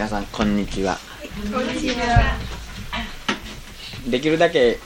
[0.00, 0.96] 皆さんこんにちは。
[4.08, 4.78] できるだけ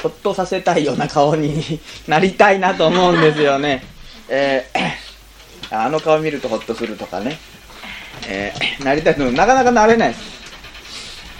[0.00, 3.82] ほっとさせたいような顔になりたいなと思うんですよね。
[4.30, 7.36] えー、あの顔見るとほっとするとかね。
[8.28, 10.10] えー、なりたいのなかなかなれない。
[10.10, 10.20] です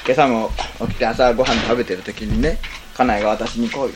[0.06, 0.50] 今朝も
[0.80, 2.58] 起きて朝ご飯食べてる時にね
[2.94, 3.92] 家内が私にこうい。
[3.92, 3.94] う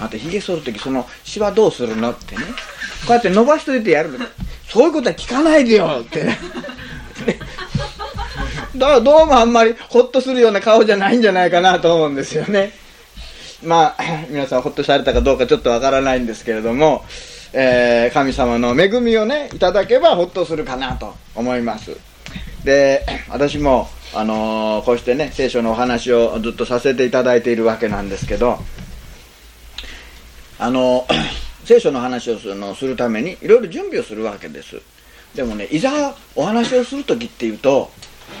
[0.00, 2.44] あんたひげ剃る時そのシワどうするのってね。
[3.06, 4.18] こうやって伸ばしといてやる
[4.66, 6.24] そういうことは聞かないでよって
[8.74, 12.72] ねだからどうもあんまりほっとするような顔じゃないんじゃないかなと思うんですよね。
[13.62, 17.04] まあ 皆さんほっとされたかどうかちょっとわからないんですけれども、
[17.52, 21.96] えー、神様の恵みをねいただけばほっとするかなと思います。
[22.64, 28.58] で私もあのー、こうしてね聖書のお話をずっとさせていただいているわけなんですけど
[30.58, 31.06] あの
[31.64, 34.80] 聖書の話をするのするためにいろいろ準備をするわけです。
[35.34, 37.90] でもねいざお話をする時っていうと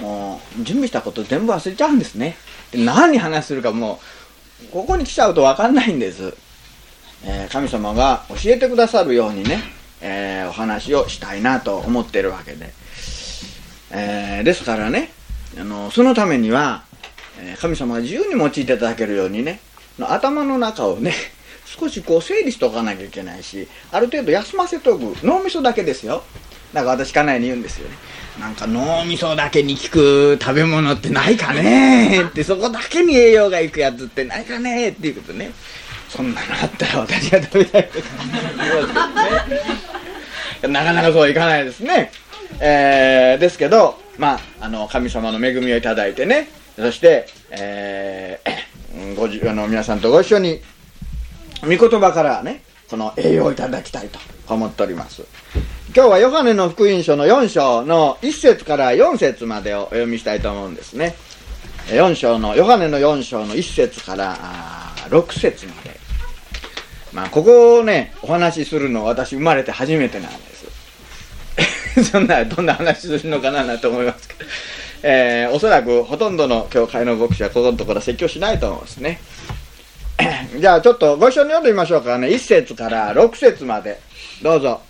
[0.00, 2.36] もう準備したこと全部忘れちゃうんですね。
[2.72, 4.00] で何話するかも
[4.64, 6.34] うここに来ちゃうと分かんないんです、
[7.24, 9.62] えー、神様が教えてくださるようにね、
[10.00, 12.72] えー、お話をしたいなと思ってるわけで、
[13.90, 15.10] えー、ですからね
[15.58, 16.84] あのそのためには、
[17.40, 19.60] え神様が自由に用いていただけるようにね
[19.98, 21.12] 頭の中をね
[21.64, 26.22] 少しこう整理しておかなきゃいけないしある程度休ませとく脳みそだけですよ。
[26.72, 27.96] だから私家内に言うんですよね。
[28.40, 35.52] なんか脳みそだけに効く食べ物ってないかねってそこだけに栄養がいくやつってないかねっていうことね。
[36.08, 38.06] そんなのあったら私が食べたいとか
[40.68, 42.10] なかなかそういかないですね。
[42.60, 46.48] えー、ですけどまああの神様の恵みをいただいてね。
[46.76, 50.62] そして、えー、 ごじあの皆さんとご一緒に
[51.62, 55.24] 御言葉からねこの栄養をいただきたいと思っております。
[55.92, 61.16] 今日はヨハネの福音書の4章の1節から4節までをお読みしたいと思うんですね
[61.88, 64.36] 4章のヨハネの4章の1節から
[65.08, 65.98] 6節まで
[67.12, 70.36] まあここをねお話しするの私生まれて初めてなんで
[71.96, 74.50] す そんなどんな話するのかななんて思いますけど、
[75.02, 79.20] えー、おそらくほとんどの教会の牧師はここのところ説教しないと思うんですね
[80.56, 82.28] じゃあちょっとご一緒に読んでみましょうかね。
[82.28, 83.98] 1節から6節まで。
[84.42, 84.82] どうぞ。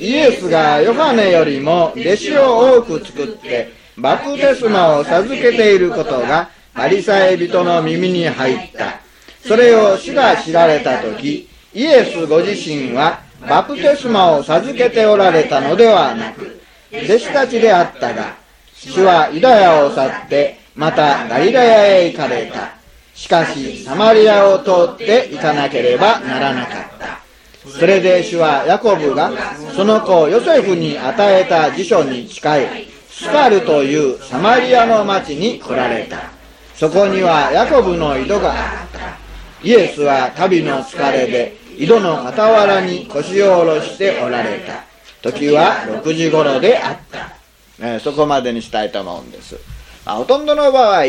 [0.00, 9.00] イエスがヨハネよりも弟子を多く作って、バプテスマを授けていることがパリサイ人の耳に入った。
[9.46, 16.60] それを主が知られた時、イエスご自身はバプテスマを授けておられたのではなく、
[16.92, 18.36] 弟子たちであったが、
[18.74, 22.72] 主はユダヤを去って、またガリラヤへ行かれた。
[23.14, 27.19] しかし、サマリアを通って行かなければならなかった。
[27.78, 29.30] それで主はヤコブが
[29.74, 36.30] その子ヨセフに与えた辞書に近いスカルというサマリアの町に来られた。
[36.74, 39.18] そこにはヤコブの井戸があった。
[39.62, 44.84] イエスは旅の疲れで井戸の傍らに腰を下ろしておられた。
[45.22, 47.36] 時は6時頃であった。
[47.78, 49.56] えー、そこまでにしたいと思うんです。
[50.04, 51.04] まあ、ほとんどの場合、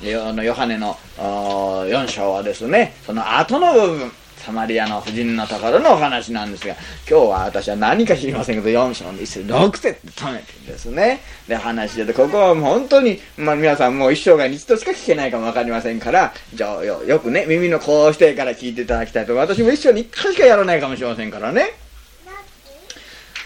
[0.00, 4.12] ヨハネの4章はですねその後の部分
[4.48, 6.72] サマリアの婦人のところのお話なんですが
[7.06, 11.20] 今日は私は何か知りませんけど4章の1節6節で止めてですね。
[11.46, 21.74] で話しててここはもう本当に、まあ、皆さんもう一生涯に一度しか聞けないかも分かりませんからじゃあよよくね耳のこうしてから聞いていただきたいと私も一生に1回しかやらないかもしれませんからね。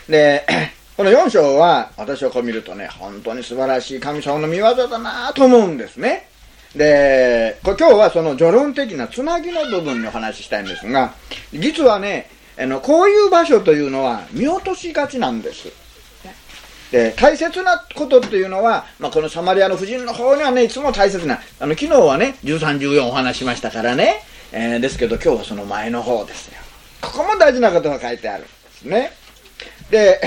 [0.08, 0.46] で
[0.96, 6.28] この4章は私をこう見るとね本当に素晴らしい神様の見業だなと思うんですね。
[6.77, 11.15] で、今日はその序論的なつなぎの部分にお話ししたいんですが、
[11.53, 15.69] 実はね、あのこういう場所というのは見落としがちなんです。
[16.91, 24.22] で大切なことっていうのは、まあ、このサマリアの夫人の方にはねいつも大切なあの昨日はね1314お話しましたからね、
[24.53, 26.54] えー、ですけど今日はその前の方ですよ。
[27.00, 29.12] ここも大事なことが書いてあるんですね。
[29.91, 30.21] で、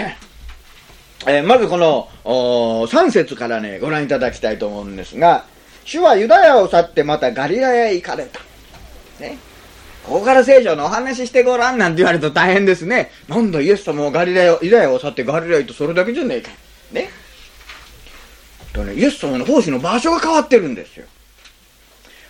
[1.28, 5.46] えー、まずこの3節からねご覧いただきたいと思うんですが
[5.86, 8.42] 主はユダヤを去ってまたガリラヤへ行かれた。
[9.20, 9.38] ね。
[10.04, 13.12] ここから聖書のお話ししてごらんなんて言われると大変ですね。
[13.28, 16.52] なんだイエス様はガリラヤユダヤを去ってガリラヤとそれだけじゃねえか。
[16.92, 17.10] ね。
[18.74, 21.06] とね、イエス様の奉仕の場所が変わってるんですよ。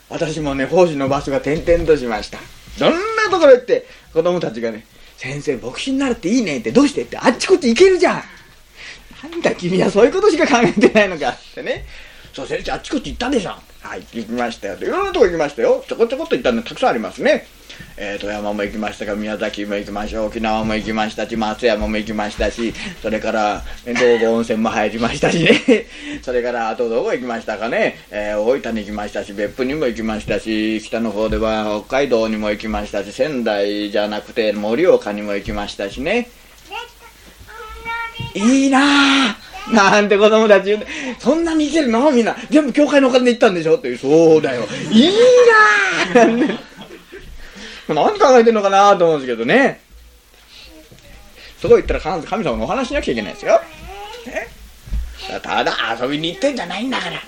[0.09, 2.37] 私もね、奉仕の場所が転々としました。
[2.79, 2.97] どんな
[3.31, 4.85] ところ行って子供たちがね、
[5.17, 8.23] 先生牧師になるっていいねってどうしてってあっちこっち行けるじゃん。
[9.23, 11.85] なんだ君はそういうことしか考えてないのかってね。
[12.35, 13.51] そう先生あっちこっち行ったでしょ。
[13.79, 14.77] はい行きましたよ。
[14.77, 15.81] いろんなとこ行きましたよ。
[15.87, 17.47] ちょこちょこっと行ったのたくさんありますね。
[17.95, 20.21] えー、富山も行きましたが宮崎も行きました。
[20.21, 25.85] 沖縄も行きましたし松山も行きましたしそれから道後温泉も入りましたしね。
[26.23, 36.27] それからあとどこ行きましたかね、えー、大分に行きましたし別府にも行きましたし北の方では北海道にも行きましたし仙台じゃなくて盛岡にも行きましたしね。
[38.33, 40.85] いいなぁ なんて子供たち言う
[41.19, 42.35] そんなに行けるのみんな。
[42.49, 44.67] 全部教会のお金で行ったんでしょっていう、そうだよ。
[44.91, 45.11] いい
[46.15, 46.59] なぁ
[47.93, 49.81] 何考えてんのかなと思うんですけどね。
[51.61, 53.59] そこ行ったら必ず神様のお話しなきゃいけないですよ。
[54.27, 54.47] ね、
[55.41, 57.11] ただ遊びに行ってんじゃないんだから。
[57.11, 57.21] ね、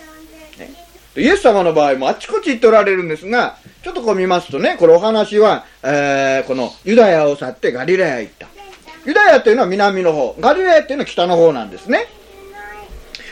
[1.16, 8.48] イエス様の場合もあちこち行っておられるんですが、ちょっとこう見ますとね、これお話は、えー、このユダヤを去ってガリラヤ行った。
[9.06, 12.08] ユダヤというのは南の方、ガリラヤっていうのは北の方なんですね。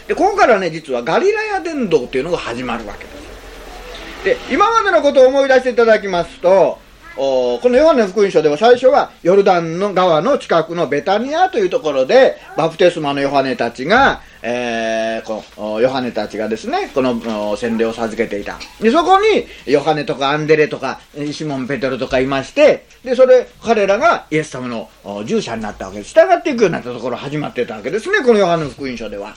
[0.08, 4.46] で、ここからね、実はガリラヤ伝道というのが始まるわけです。
[4.50, 6.80] で、今までのことを思い出していただきますと、
[7.16, 18.60] このヨハネ福音書では最初はヨルダンの川の近くのベタニアというところでバプテスマのヨハネたちが、えー、このヨハネたちがですねこの洗礼を授けていた。
[18.82, 21.00] でそこにヨハネとかアンデレとか
[21.32, 24.90] シモン・ペテロとかいましてでそれ彼らがイエス様の
[25.24, 26.10] 従者になったわけです。
[26.10, 29.36] 従っていくようになったところ始まってたわけですねこのヨハネ福音書では。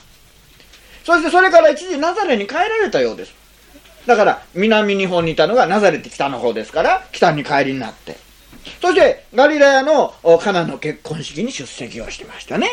[1.03, 3.33] そしてそれから一時ナザレに帰られたようです。
[4.05, 8.17] だから南日本にいたのがナザレって北の方ですから北に帰りになって。
[8.81, 12.67] そしてガリラヤのカナの結婚式に出席をしてましたね。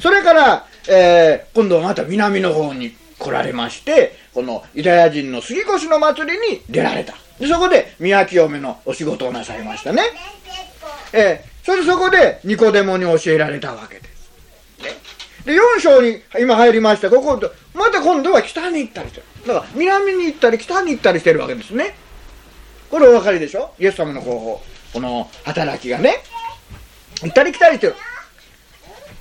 [0.00, 7.14] それから、えー、今度はまた南の方に来られましてこのユダヤ人の杉越の祭りに出られた。
[7.38, 10.02] でそこで宮清めのお仕事をなさいましたね。
[11.12, 14.13] えー、それでそこでニコデモに教えられたわけです。
[15.44, 17.10] で、4章に今入りました。
[17.10, 17.40] ここ、
[17.74, 19.26] また今度は北に行ったりしてる。
[19.46, 21.94] だから南に行ったり北に行ったりしてるわけですね。
[22.90, 23.74] これお分かりでしょ？
[23.78, 24.62] イエス様の方法。
[24.92, 26.22] この働きがね。
[27.22, 27.94] 行ったり来たりしてる。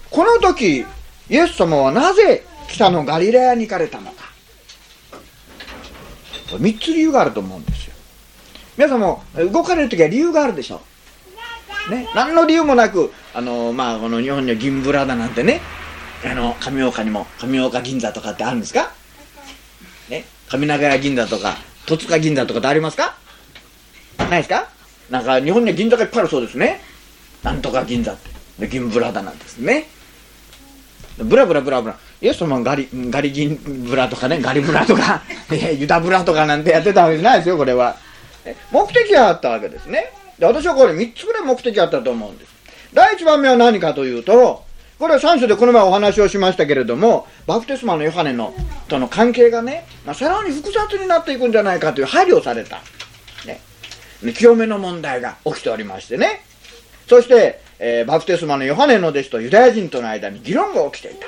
[0.10, 0.86] この時、
[1.30, 4.24] イエス様はなぜ北のガリラヤに行かれたのか。
[6.52, 7.94] これ3つ理由があると思うんですよ。
[8.78, 10.82] 皆さんも動かれる時は理由があるでしょ。
[11.90, 15.60] ね、何の理由もなく、あのまあ、この日本には銀ブラだなんてね、
[16.26, 18.92] あの、上岡にも、上岡銀座とかってあるんですか？
[20.10, 20.26] ね？
[20.50, 23.16] 上長屋銀座とか、戸塚銀座とかってありますか？
[24.18, 24.70] ないですか？
[25.10, 26.80] なんか日本には銀座がいっぱいあるそうですね。
[27.44, 28.30] なんとか銀座って。
[28.60, 29.88] で、銀ブラだなんですね。
[31.18, 31.98] ブラブラブラブラ。
[32.22, 33.56] イエス様ガリ、ガリ銀
[33.88, 35.22] ブラとかね、ガリブラとか、
[35.78, 37.98] ユダブラとかなんてやってたわけじゃないですよ、これは。
[38.72, 40.12] 目的があったわけですね。
[40.40, 42.52] で、私はこれ3つぐらい目的があったと思うんです。
[42.94, 44.64] 第1番目は何かというと、
[45.04, 48.54] これは3章でこの前お話をしましたけれども、バプテスマのヨハネの
[48.88, 52.78] との関係がね、まあ、さらに複雑になっていくんじゃないかという配慮された、
[53.46, 53.60] ね、
[54.34, 56.46] 清めの問題が起きておりましてね。
[57.06, 61.28] そして、えー、バプテスマのヨハネの弟子とユダヤ人との間に議論が起きていた。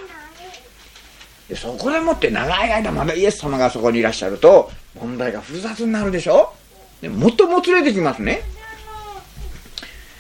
[1.50, 6.54] でそこでもって長い間まだイエス様がそこにいらっしゃると、問題が複雑になるでしょ？
[7.02, 8.40] でもっともつれてきますね。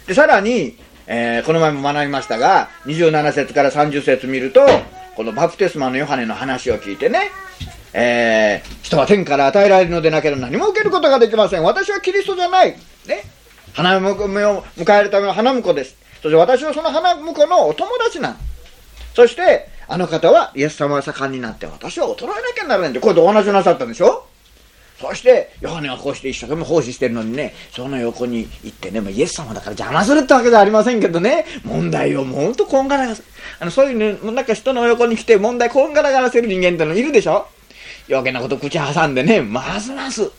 [0.07, 4.65] で、さらに、えー、この前も学びましたが、27節から30節見ると、
[5.15, 7.31] このバプテスマのヨハネの話を聞いてね、
[7.93, 11.63] えー、人は天から与えられるのでなければ何も受けることができません。
[11.63, 12.71] 私はキリストじゃない。
[12.71, 13.23] ね。
[13.73, 15.95] 花婿を迎えるための花婿です。
[16.21, 18.37] そして私はその花婿のお友達なん。
[19.13, 24.25] そして、あの方はイエス様が盛んになって、私は衰えなきゃならないんで、こうやってお話をなさったんでしょ？
[25.09, 33.23] そして、ヨハネはこうして一生懸命奉仕してるのにね、その横に行ってね、もうイエス様だから邪魔するってわけじゃありませんけどね、問題をもっとこんがらがす。
[33.59, 37.47] あの、そういうね、なんか人の横に来て問題こんがらがらせる人間ってのいるでしょ？
[38.09, 40.31] 余計なこと口挟んでね、ますます、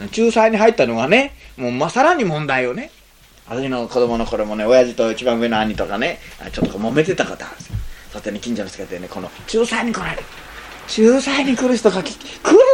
[0.00, 2.90] 仲裁に入ったのがね、もうまさらに問題をね、
[3.48, 6.18] 私の子供の頃もね、親父と一番上の兄とかね、
[6.52, 7.76] ちょっと揉めてたことあるんですよ。
[8.12, 10.22] そしてね、近所のつけてね、この仲裁に来られる。
[10.88, 12.16] 仲裁に来る人が来る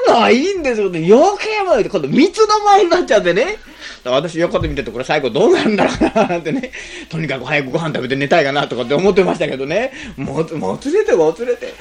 [0.09, 0.87] のはいいんですよ。
[0.89, 3.59] 余計も今度三つの前になっちゃってね。
[4.05, 6.73] 私横で見ててこれ最後どうなるんだろうななんてね。
[7.09, 9.93] とにかく早くご飯食べて寝たいかなとかって思ってましたけどね。
[10.17, 11.75] もつ、もつれてもつれて。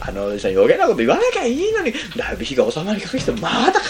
[0.00, 3.80] あの、余計なこと言わなきゃいいのに、だいぶ火が収まりかけてまだ、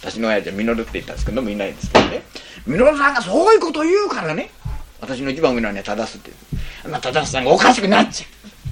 [0.00, 2.22] 私の親父はミノルって言ったんですけどもいないんですけどね。
[2.66, 4.50] ミノルさんがそういうこと言うからね。
[5.00, 6.30] 私の一番上の兄は正すって。
[6.88, 8.26] まあ、正すさんがおかしくなっちゃ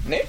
[0.07, 0.09] う。
[0.09, 0.25] ね。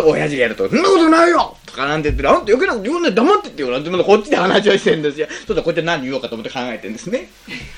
[0.00, 5.26] 親父がやると、そんなことないよとかなんて言って、あんた余計なこと言うんだよ、黙ってって言うなんて、またこっちで話をしてるんですよ。
[5.28, 7.28] そしたらこうやって何言おうかと思って考えてるんですね。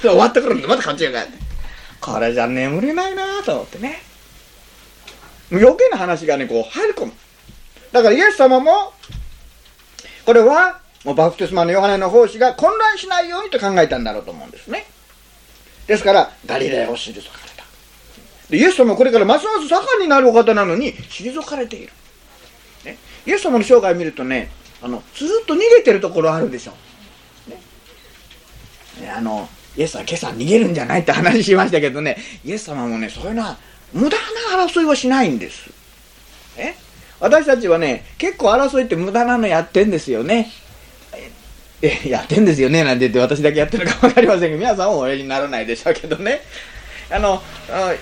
[0.00, 1.38] そ終わった頃にまたこっちが帰って。
[2.00, 4.02] これじゃ眠れないなと思ってね。
[5.50, 7.12] 余計な話がね、こう入り込む。
[7.92, 8.92] だからイエス様も、
[10.26, 14.86] これは、もうバプテスマのヨハネの奉仕が混乱しないようにと考えたんだろうと思うんですね。
[15.86, 17.22] ですから、ガリラヤを退かれ
[17.56, 17.64] た。
[18.50, 21.92] でイエス様はこれからますます盛んになるお方なのに、退かれている。
[23.26, 24.50] イエス様の生涯見るとね、
[24.82, 26.72] あの、ずっと逃げてるところあるでしょ。
[29.00, 33.56] ね、あの、イエスは今朝逃げるんじゃないって話しましたけどね、イエス様もね、そういうのは
[33.92, 34.16] 無駄
[34.56, 35.70] な争いはしないんです。
[36.56, 36.74] え？
[37.20, 40.50] 私たちはね、結構争いって無駄なのやってんですよね。
[41.80, 46.40] え、やってんですよねなんて言って私だけやってるか分かりませんけど、皆さんはおやりにならないでしょうけどね。
[47.10, 47.94] あの、あ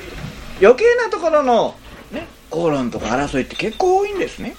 [0.60, 1.74] 余計なところの、
[2.10, 4.54] ね、口論とか争いって結構多いんですね。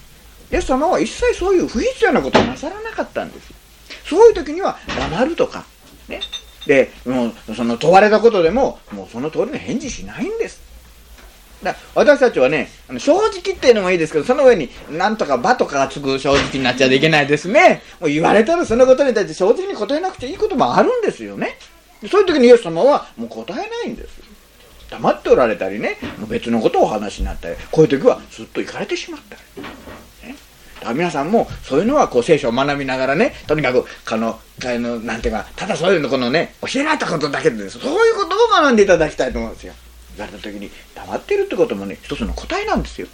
[0.53, 3.51] イエス様は一切そういう不必要なことをなさらなかったんです。
[4.05, 5.65] そういう時には黙るとか、
[6.07, 6.21] ね。
[6.67, 10.61] で、もう、その問われたことでも、もうその通りの返事しないんです。
[11.63, 12.69] だ私たちはね、
[12.99, 17.81] 正直っていうのもいいですけど、その上に、なんとか場とかがつく正直になっちゃいけないですね。
[17.99, 21.57] もう言われたらそのことに対して正直に答えなくちゃいいこともあるんですよね。
[22.11, 24.21] そういう時にイエス様はもう答えないんです。
[24.91, 29.41] 黙っておられたりね、別のことをお話になったり、こういう時はすっと行かれてしまったり。
[30.83, 39.73] だから皆さんもそういうのはこう聖書を学びながらね、とにかく、あの、あのなんていうか、ただそういうのこのね、教えられたことだけで、そういうことを学んでいただきたいと思うんですよ。
[40.17, 43.07] 言われた時に黙ってるってこともね一つの答えなんですよ。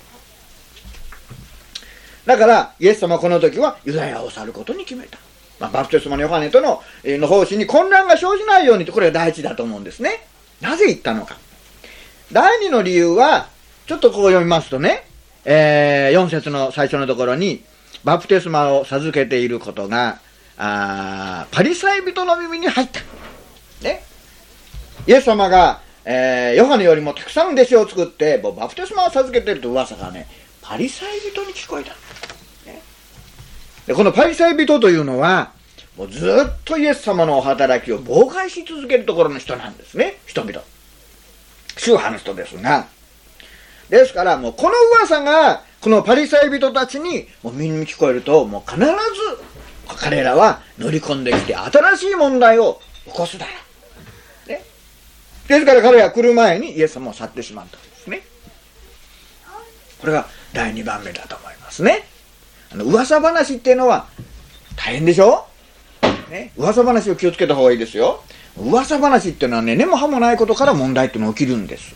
[2.25, 5.17] だからイエス様はこの時はユダヤを去ることに決めた、
[5.59, 10.27] まあ、バプテスマのヨハネとの,、え、の方針に混乱が生じないようにとこれは第一だと思うんですね。
[10.61, 11.37] なぜ言ったのか。
[12.31, 13.47] 第二の理由は
[13.87, 15.08] ちょっとこう読みますとね、
[15.45, 17.63] えー、4節の最初のところに
[18.03, 20.19] バプテスマを授けていることが
[20.57, 22.99] あパリサイ人の耳に入った。
[23.83, 24.03] ね、
[25.07, 25.81] イエス様が
[26.11, 30.27] えー、ヨハネよりもたくさん弟子を作って、もうバプテスマを授けてると噂がね、
[30.59, 31.91] パリサイ人に聞こえた。
[32.65, 32.81] ね、
[33.85, 35.51] でこのパリサイ人というのは、
[35.95, 40.61] もうずっとイエス様のお働きを妨害し続けるところの人なんですね、人々。
[41.77, 42.87] 宗派の人ですが。
[43.89, 48.87] ですから、もうこの噂が、このパリサイ人たちにもう耳に聞こえると、もう必ず
[49.87, 53.51] 彼らは乗り込んできて新しい問題を起こすだろ
[54.47, 54.49] う。
[54.49, 54.63] ね
[55.47, 58.21] ですから彼は来る前にイエス様を去ってしまったんですね。
[59.99, 62.03] これが第2番目だと思いますね。
[62.71, 64.07] あの噂話っていうのは
[64.75, 65.45] 大変でしょ？
[66.29, 68.23] ね、噂話を気をつけた方がいいですよ。
[68.57, 71.95] 噂話っていうのはね、根も葉もないことから問題っていうのが起きるんです。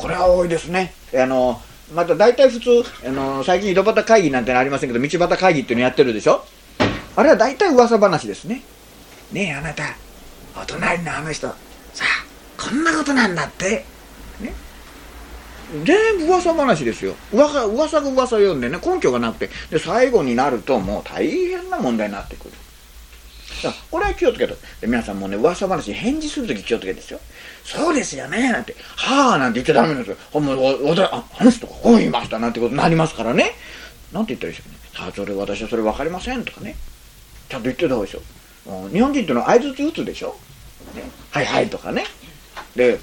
[0.00, 0.94] これは多いですね。
[1.14, 1.60] あの、
[1.94, 6.44] また大体普通、あの、最近井戸端会議なんてのありませんけど、道端会議っていうのやってるでしょ？
[7.16, 8.62] あれは大体噂話ですね。
[9.32, 9.84] ねえ、あなた、
[10.60, 11.56] お隣のあの人さ
[12.04, 13.84] あこんなことなんだって。
[14.40, 14.54] ね。
[15.84, 17.14] 全部噂話ですよ。
[17.32, 19.50] 噂噂が噂を読んでね根拠がなくて。
[19.70, 22.52] で最後になるともう大変な問題になってくる。
[23.62, 24.54] だこれは気をつけて。
[24.82, 27.20] 皆さんもね噂話返事するとき気をつけてですよ。
[27.64, 28.74] そうですよねなんて。
[28.96, 30.16] はあなんて言っちゃダメなんですよ。
[30.32, 30.56] ほんまあ
[31.38, 33.52] あの人がこう言いましたなんてことになりますからね。
[34.12, 34.78] なんて言ったらいいでしょうね。
[34.92, 36.76] さあそれ私はそれ分かりませんとかね。
[37.48, 38.22] ちゃんと言ってた方がいいです
[38.68, 40.36] よ日本人ってのは相づち打つでしょ、
[40.94, 42.04] ね、はいはいとかね。
[42.76, 42.98] で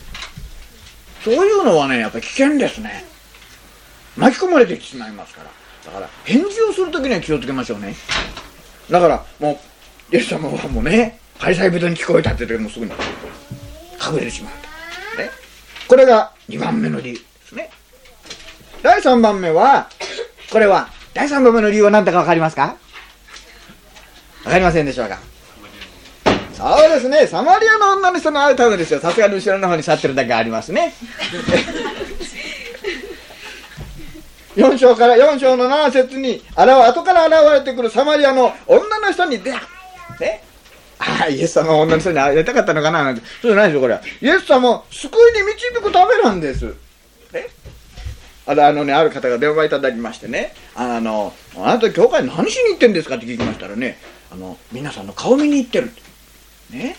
[1.23, 3.03] そういうのはねやっぱ危険ですね。
[4.15, 5.49] 巻き込まれてしまいますから。
[5.85, 7.95] だから返事をするときには気をつけましょうね。
[8.89, 9.59] だからも
[10.11, 12.91] うイエス様はもうね開催人に聞こえたって言ってもすぐに。
[14.05, 14.53] 隠れてしまう
[15.15, 15.29] と、ね、
[15.87, 17.69] これが2番目の理由ですね
[18.83, 19.89] 第3番目は
[20.51, 22.77] これは第3番目の理由は何だか分かりますか？
[24.43, 25.19] 分かりませんでしょうか？
[26.53, 28.99] そうですね、サマリアの女の人の会うためですよ。
[28.99, 30.91] さすがに後ろの方に去ってるだけありますね。
[34.55, 40.19] 4章から4章の7節に後から現れてくるサマリアの女の人に出会う。
[40.19, 40.43] ね。
[40.99, 43.03] ああ、イエス様は女の人に会いたかったのかな？
[43.03, 43.21] なんて。
[43.41, 44.01] そうじゃないでしょ、これは。
[44.21, 46.65] イエス様を救いに導くためなんです。
[46.65, 47.47] ね。
[48.45, 53.97] あのあのね、ある方が電話いただきましてね、あの、あなた教会何しに行ってんですかって聞きましたらね、
[54.31, 56.77] あの、皆さんの顔見に行ってるって。
[56.77, 56.95] ね？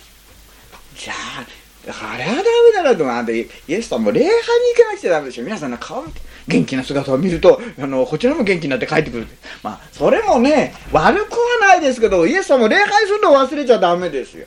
[0.96, 1.46] じゃあ
[1.88, 6.04] あれはダメだなと思ってイエス様も礼拝に行かなくちゃダメでしょ皆さんの顔
[6.48, 9.28] 元気な姿を見るとあのこちらも元気になって帰ってくる。
[9.62, 14.46] まあそれもね悪くはないですけどイエス様礼拝するのを忘れちゃダメですよ。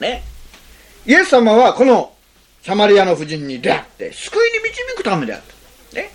[0.00, 0.22] ね。
[1.04, 2.12] イエス様はこの
[2.62, 5.40] サマリアの婦人に出会って救いに導くためであっ
[5.90, 5.96] た。
[5.96, 6.10] ね。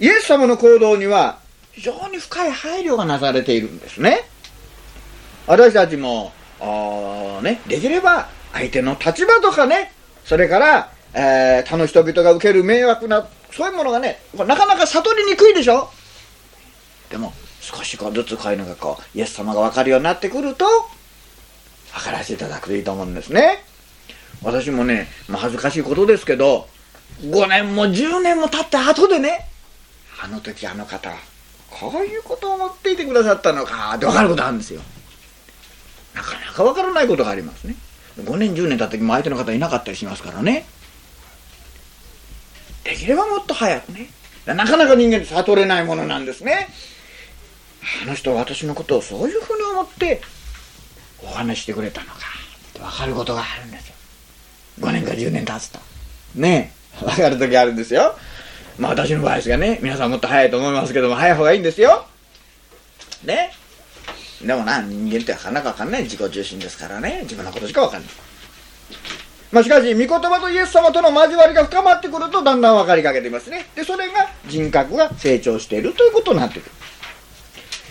[0.00, 1.38] イエス様の行動には
[1.72, 4.22] 非常に深い配慮がなされているんですね。
[5.46, 6.32] 私たちも
[7.42, 9.92] ね、できれば相手の立場とかね、
[10.24, 15.88] それから、えー、他の人々が受ける迷惑な、そういうものがね、なかなか悟りにくいでしょ？
[17.10, 20.66] でも、少しずつこういうのがこうイエス様が分かるようになってくると
[21.92, 23.64] 分からせていただくといいと思うんですね。
[24.42, 26.68] 私もね、まあ、恥ずかしいことですけど
[27.22, 29.48] 5年も10年も経った後でね
[30.22, 31.10] あの時あの方
[31.70, 34.82] こういうことを思っていてくださったのかって分かることあるんですよ。
[36.14, 37.74] なかなか分からないことがありますね。
[38.20, 40.66] 5年10年経った時も相手の方いなかったりしますからね。
[42.86, 44.08] できればもっと早くね。
[44.46, 46.68] なかなか人間って悟れないものなんですね。
[48.02, 50.20] あの人は私のことをそういうふうに思って
[51.22, 52.14] お話してくれたのか。
[52.14, 53.94] って分かることがあるんですよ。
[54.80, 55.80] 5年か10年経つと。
[56.36, 57.04] ねえ。
[57.04, 58.16] 分かる時あるんですよ。
[58.78, 62.06] まあ私の場合ですがね皆さんもっと早いと思いますけども早い方がいいんですよ。
[63.24, 63.52] ね。
[64.42, 67.20] でもな人間ってなかなか分かんない自己中心ですからね。
[67.22, 68.10] 自分のことしか分かんない。
[69.52, 73.66] まあ、しかし、御言葉とイエス様との交わりが深まってくると、だんだん分かりかけていますね。
[73.74, 76.72] で、それが人格が成長しているということになってくる。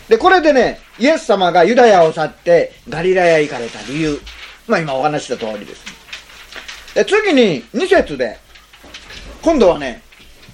[0.09, 4.19] で、これでね、イエス様がユダヤを去ってガリラヤ行かれた理由。
[4.67, 5.85] まあ今お話した通りです。
[5.85, 5.93] ね
[6.95, 8.37] で、次に2節で、
[9.41, 10.01] 今度はね、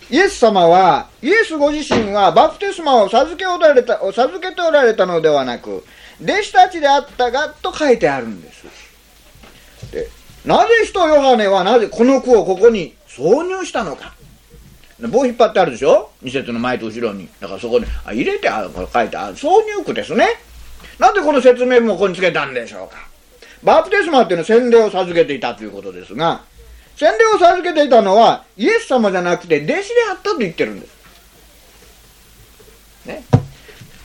[0.10, 5.86] イエス様は、イエスご自身はバプテスマを授けおられた、授けておられたのではなく、
[6.22, 8.66] 弟子たちであったが、と書いてあるんです。
[10.46, 14.14] なぜ使徒ヨハネはなぜこの句をここに挿入したのか。
[15.10, 16.12] 棒引っ張ってあるでしょ？
[16.22, 17.28] 二節の前と後ろに。
[17.40, 19.36] だからそこにあ入れてある、これ書いてある。
[19.36, 20.28] 挿入句ですね。
[21.00, 23.08] なんでこの説明もここにつけたんでしょうか。
[23.64, 26.44] バプテスマっていうのは洗礼を授けていたということですが、
[26.96, 30.94] 洗礼を授けていたのはイエス様じゃなくて弟子であったと言ってるんです。
[33.08, 33.24] ね。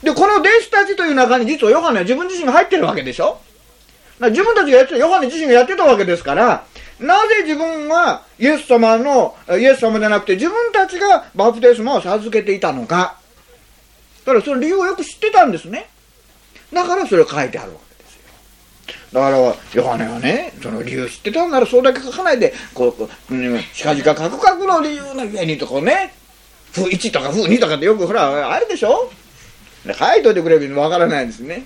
[0.01, 3.39] で、この弟子たちという中に実はヨハネは自分自身が入ってるわけでしょ？
[4.19, 6.65] 自分たちがやってた、ヨハネ自身がやってたわけですから、
[6.99, 13.17] なぜ自分はイエス様の、イエス様じゃなくて自分たちがバプテスマを授けていたのか。
[14.25, 15.89] だからその理由をよく知ってたんですね。
[16.73, 18.21] だからそれを書いてあるわけですよ。
[19.13, 19.55] だから、ヨ
[19.87, 26.13] ハネはね、その理由知ってたんならそれだけ書かないで、こう、うん、近々カクカクの理由の上にとかね、
[26.73, 29.11] 風1とか風2とかってよくほら、あるでしょ
[29.85, 31.39] 書いといてくれるのわからないです。
[31.41, 31.65] ね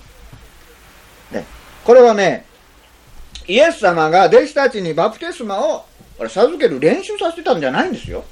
[1.83, 2.45] これはね、
[3.47, 5.85] イエス様が弟子たちにバプテスマを
[6.17, 8.23] これ授ける練習させてたんじゃないんですよ。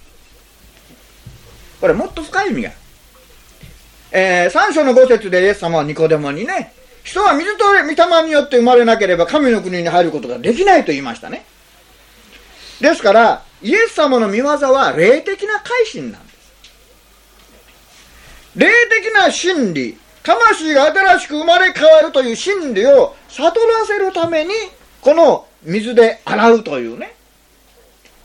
[1.82, 2.72] これもっと深い意味が。
[4.12, 11.46] えー、3章の5節でイエス様はニコデモにね、人は水と御霊によって生まれなければ神の国に入ることができないと言いましたね。
[12.82, 16.40] ですから、イエス様の見業は霊的な改心なんです。
[18.56, 19.98] 霊的な真理、
[20.30, 24.52] 魂が新しく生まれ変わるという真理を悟らせるために、
[25.02, 27.16] この水で洗うというね、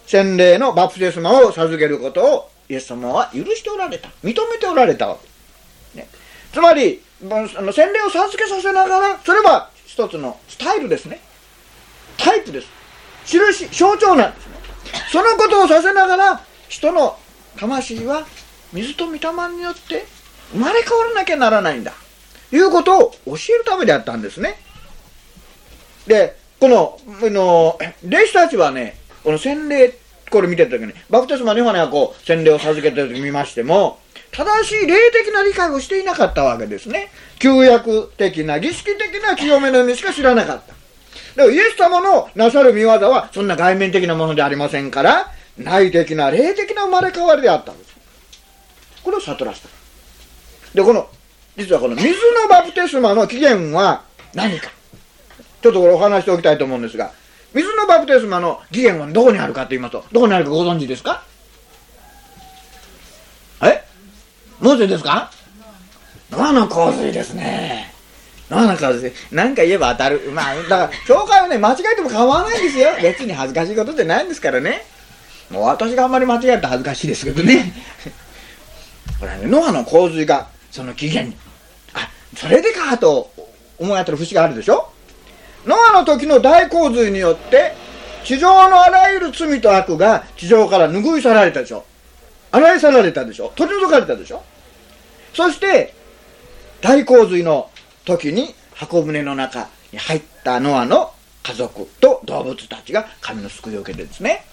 [0.06, 4.10] 洗礼のバプテスマを授けることをイエス様は許しておられた。
[4.22, 5.16] 認めておられたわ
[5.94, 5.98] け。
[5.98, 6.08] ね、
[6.52, 11.20] つまり、あの洗礼を授けさせながら、それは一つのスタイルですね。
[12.18, 12.66] タイプです。
[13.24, 14.54] 印、象徴なんですね。
[15.10, 17.16] そのことをさせながら、人の
[17.56, 18.26] 魂は
[18.74, 19.18] 水と御霊
[19.56, 20.04] によって
[20.52, 21.92] 生まれ変わらなきゃならないんだ。
[22.52, 24.57] いうことを教えるためであったんですね。
[26.07, 29.94] で、この、あの、弟子たちはね、この洗礼、
[30.30, 33.98] これ見てた時に、バプテスマのヨハネはこう、洗礼を授けてる時見ましても、
[34.30, 37.11] 正しい霊的な理解をしていなかったわけですね。
[37.38, 40.74] 旧約的な、儀式的な清めの意味しか知らなかった。
[41.37, 47.94] でもイエス様のなさる見業は、そんな外面的なものでありませんから、内的な、霊的な生まれ変わりであったんです。
[49.02, 49.84] これを悟らせた。
[50.74, 51.08] で、この、
[51.56, 54.02] 実はこの水のバプテスマの起源は
[54.34, 54.70] 何か。
[55.62, 57.12] ちょっとこれお話しておきたいと思うんですが、
[57.54, 61.22] 水のバプテスマの起源はどこにあるかと言いますと、どこにあるかご存知ですか？
[63.62, 63.82] え？
[64.60, 65.30] モーセですか？
[66.30, 67.92] ノアの洪水ですね。
[68.50, 69.12] ノアの洪水。
[69.30, 70.30] 何か言えば当たる。
[70.32, 72.90] まあ、だから、教会はね、間違えても構わないんですよ。
[73.00, 74.84] 別に恥ずかしいことじゃないんですからね。
[75.50, 77.72] もう私があんまり間違えたら恥ずかしいですけどね。
[79.20, 81.37] これね、ノアの洪水がその起源に。
[81.94, 83.32] あ、それでかと
[83.78, 84.90] 思い当たる節があるでしょ？
[85.66, 87.76] ノアの時の大洪水によって、
[88.24, 91.84] 地上のあらゆる罪と悪が地上から拭い去られたでしょ？
[92.50, 93.52] 洗い去られたでしょ？
[93.54, 94.42] 取り除かれたでしょ？
[95.32, 95.94] そして、
[96.80, 97.70] 大洪水の
[98.04, 101.12] 時に箱舟の中に入ったノアの
[101.44, 104.44] 家族と動物たちが神の救いを受けてですね。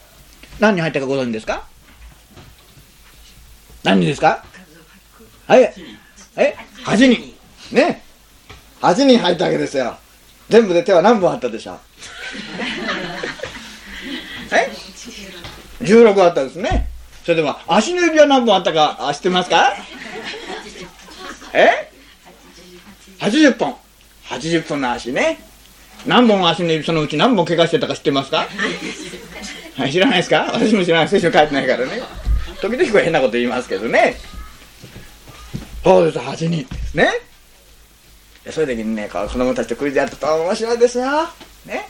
[0.60, 1.65] 何に入ったかご存知ですか？
[3.84, 4.45] 何人ですか？
[5.47, 5.73] はい。
[6.36, 7.36] え ?8 人。
[7.76, 8.02] ね。
[8.82, 9.98] 8人入ったわけですよ。
[10.50, 11.80] 全部で手は何本あったでしょう？
[14.54, 14.70] え
[15.84, 16.88] ？16あったですね。
[17.24, 19.74] それでは足の指は何本あったか知ってますか？
[21.54, 21.91] え
[23.20, 23.76] ？80本。
[24.30, 25.39] 80本の足ね。
[26.06, 28.48] 何本足の指そのうち何本怪我してたか知ってますか？
[29.78, 30.50] はい知らないですか？
[30.54, 31.10] 私も知らない。
[31.10, 32.02] 聖書書いてないからね。
[32.62, 34.15] 時々変なこと言いますけどね
[35.84, 37.10] そうです8人ですね
[38.50, 41.06] そういう時にね子供たちとクイズやったと面白いですよ。
[41.65, 41.88] ね。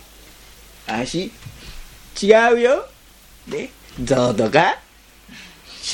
[0.86, 1.32] 足
[2.22, 2.86] 違うよ。
[3.48, 3.70] ね
[4.04, 4.78] 象とか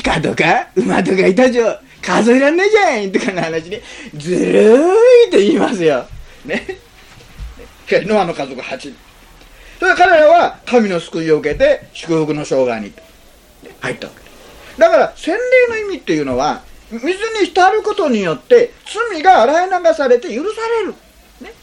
[0.04, 1.78] 鹿とか馬とかいたじゃん。
[2.02, 3.84] 数えらんないじゃんとかの話で
[4.16, 6.06] ずるーいと言いますよ。
[6.46, 6.66] ね。
[7.90, 8.96] ノアの家族8人
[9.80, 12.92] それ彼らは神の救いを受けて祝福の生涯に
[13.80, 14.82] 入ったわけ。
[14.82, 15.36] だから洗
[15.70, 17.08] 礼の意味っていうのは水
[17.40, 18.74] に浸ることによって
[19.12, 20.94] 罪が洗い流されて許される、
[21.42, 21.54] ね、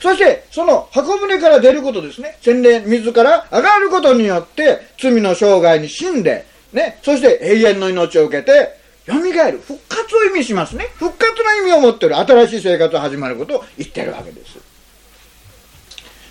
[0.00, 2.36] そしてその箱舟から出ることですね。
[2.40, 9.58] 洗礼水から上がることによって罪の生涯に死んで、ね、そして永遠の命を受けてよみがえる。
[9.58, 10.86] 復活を意味しますね。
[10.96, 12.16] 復活の意味を持ってる。
[12.16, 14.58] 新しい生活が始まることを言ってるわけです。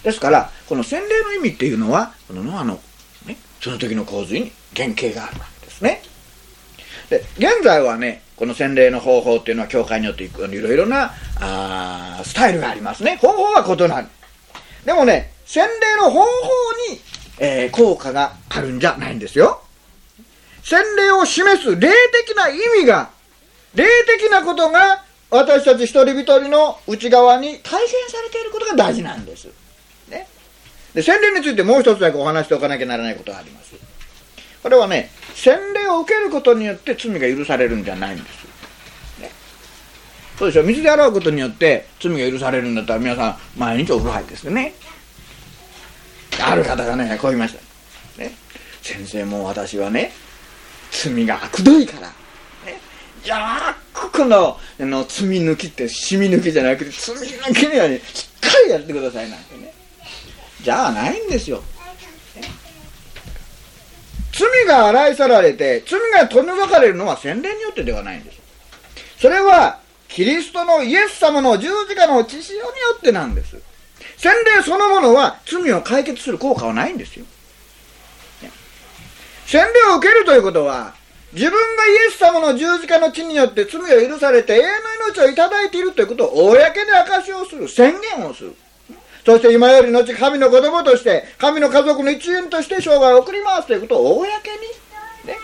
[0.03, 2.79] ですからこの洗礼の意味っていうのはこのノアの、
[3.25, 6.01] ね、その時の洪水に原型があるわけですね。
[7.09, 14.07] で現在はねこの洗礼の方法っていうのは教会によっていろいろなあスタイルがありますね方法は異なる
[14.83, 16.25] でもね洗礼の方法
[16.91, 16.99] に、
[17.39, 19.61] えー、効果があるんじゃないんですよ
[20.61, 21.89] 洗礼を示す霊
[22.27, 23.11] 的な意味が
[23.75, 23.85] 霊
[24.19, 29.47] 的なことが私たち一人一人の内側に体現されていることが大事なんです。
[30.09, 30.27] ね、
[30.93, 33.73] で洗礼についてもう一つだけお話しておかなきゃならないことがあります。
[34.61, 38.43] これはね、洗礼を受けることによって罪が許されるんじゃないんです。
[39.21, 39.31] ね、
[40.37, 44.73] そうでしょ、水で洗うことによって罪が許されるんだったら皆さん毎日お風呂入ってですね。
[46.41, 47.55] ある方がね、こう言いまし
[48.17, 48.21] た。
[48.21, 48.35] ね、
[48.81, 50.11] 先生も私はね、
[50.91, 52.07] 罪が悪どいから。
[52.65, 52.79] ね、
[53.23, 59.73] いやー、このあの罪抜きって染み抜きじゃなくて罪抜きにはね、しっかりやってくださいなんてね。
[60.61, 61.63] じゃあないんですよ。
[64.33, 68.41] 罪が洗い去られて、罪が取り除かれるのは洗礼によってではないんです。
[69.19, 72.65] それは、キリストのイエス様の十字架の血潮によ
[72.97, 73.57] ってなんです。
[74.17, 77.25] 洗礼そのものは罪を解決する効果はないんですよ。
[79.45, 80.95] 洗礼を受けるということは、
[81.33, 84.67] 自分がイエス様の十字架の血によって罪を許されて永遠の
[85.09, 88.55] 命をいただいているということを公に証しをする、宣言をする。
[89.25, 94.31] そして今より後神の子供として、神の家族の一員として生涯を送りますということを公に、
[95.25, 95.37] ね、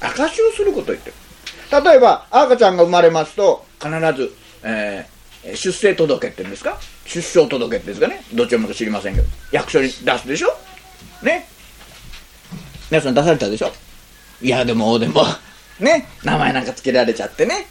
[0.00, 1.84] 証しをすることを言ってる。
[1.84, 4.34] 例えば、赤ちゃんが生まれますと、必ず、
[4.64, 6.78] えー、出生届って言うんですか？
[7.04, 8.22] 出生届ってですかね？
[8.34, 10.48] どっちもか知りませんけど、役所に出すでしょ？
[11.22, 11.46] ね？
[12.90, 13.70] 皆さん出されたでしょ？
[14.42, 15.22] いやでもでも
[15.78, 16.08] ね？
[16.24, 17.66] 名前なんか付けられちゃってね、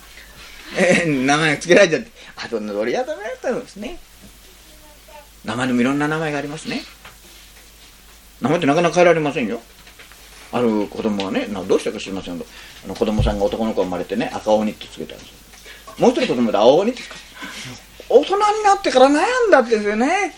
[0.78, 2.12] えー、名前付けられちゃって。
[2.38, 3.98] あと乗りやだめたんですね。
[5.48, 6.82] 名前でもいろんな名前がありますね。
[8.42, 9.62] 名前ってなかなか変えられませんよ。
[10.52, 12.50] ある子供はねどうしたか知りませんけど
[12.86, 15.34] あの子供さんが男の子生まれてね赤鬼ってつけたんですよ。
[16.00, 17.02] もう一人子供で青鬼って
[18.10, 20.36] 大人になってから悩んだってですよね。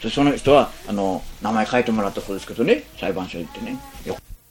[0.00, 3.76] でその人はあの名前書いてもらったそうですけどね裁判所行ってね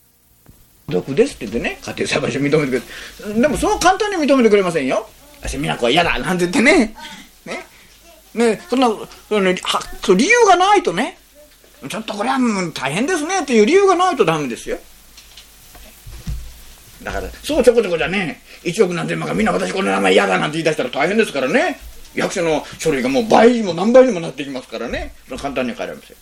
[0.90, 3.40] 「毒です」って言ってね家庭裁判所認めてくれて。
[3.40, 5.08] でもそう簡単に認めてくれませんよ。
[5.40, 6.94] 私美奈子は嫌だなんて言ってね。
[8.36, 8.88] ねそんな
[9.30, 11.18] その、はそ理由がないとね
[11.90, 14.78] ちょっとこれはもう大変ですねっていう理由がないとダメですよ。
[17.04, 21.80] だからそうちょこちょこじゃね1億何千万かみんな私この名前嫌だなんて言い出したら大変ですからね。
[22.16, 25.14] 役所の書類がもう倍にも何倍にもなってきますからね。
[25.30, 26.18] 簡単に変えられません。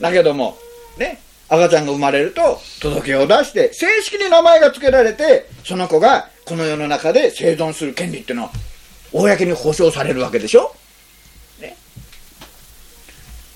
[0.00, 0.58] だけども
[0.98, 8.50] ね赤ちゃんが生まれると届けを出して正式に名前が付けられてその子がこの世の中で生存する権利っていうのは
[9.12, 10.74] 公に保障されるわけでしょ、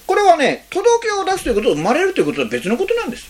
[0.09, 3.29] これはね届けを出すということを生まれるということは別のことなんです。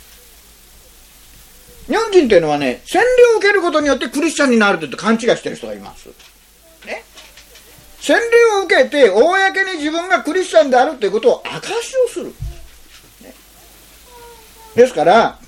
[1.88, 6.08] 日本人っていうのはね洗礼を受けることによってクリスチャンになるって勘違いしてる人がいます。
[6.86, 7.02] ね。
[8.00, 12.26] 洗礼を受けて公に自分がクリスチャンであるということを証しをする、
[13.22, 13.34] ね、
[14.76, 15.40] ですから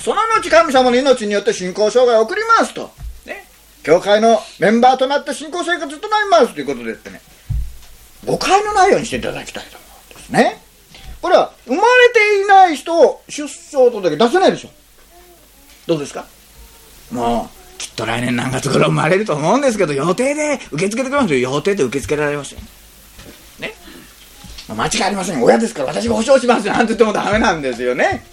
[0.00, 2.90] その後神様の命によって信仰生涯を送りますと、
[3.26, 3.44] ね、
[3.82, 7.20] 教会のメンバーとなって信仰生活となりますということでってね。
[8.24, 9.77] 誤解のないようにしていただきたいと。
[10.30, 10.60] ね
[11.20, 14.70] これは生まれていない人を出生届出せないでしょ
[15.86, 16.26] どうですか？
[17.10, 21.40] もうきっと来年何月頃生まれると思うんですけど、予定で受け付けてくれますよ。
[21.50, 22.60] 予定で受け付けられますよ。
[23.58, 23.74] ね。
[24.68, 25.42] 間違いありません。
[25.42, 28.24] 親ですから私が保証しますなんて言ってもダメなんですよね。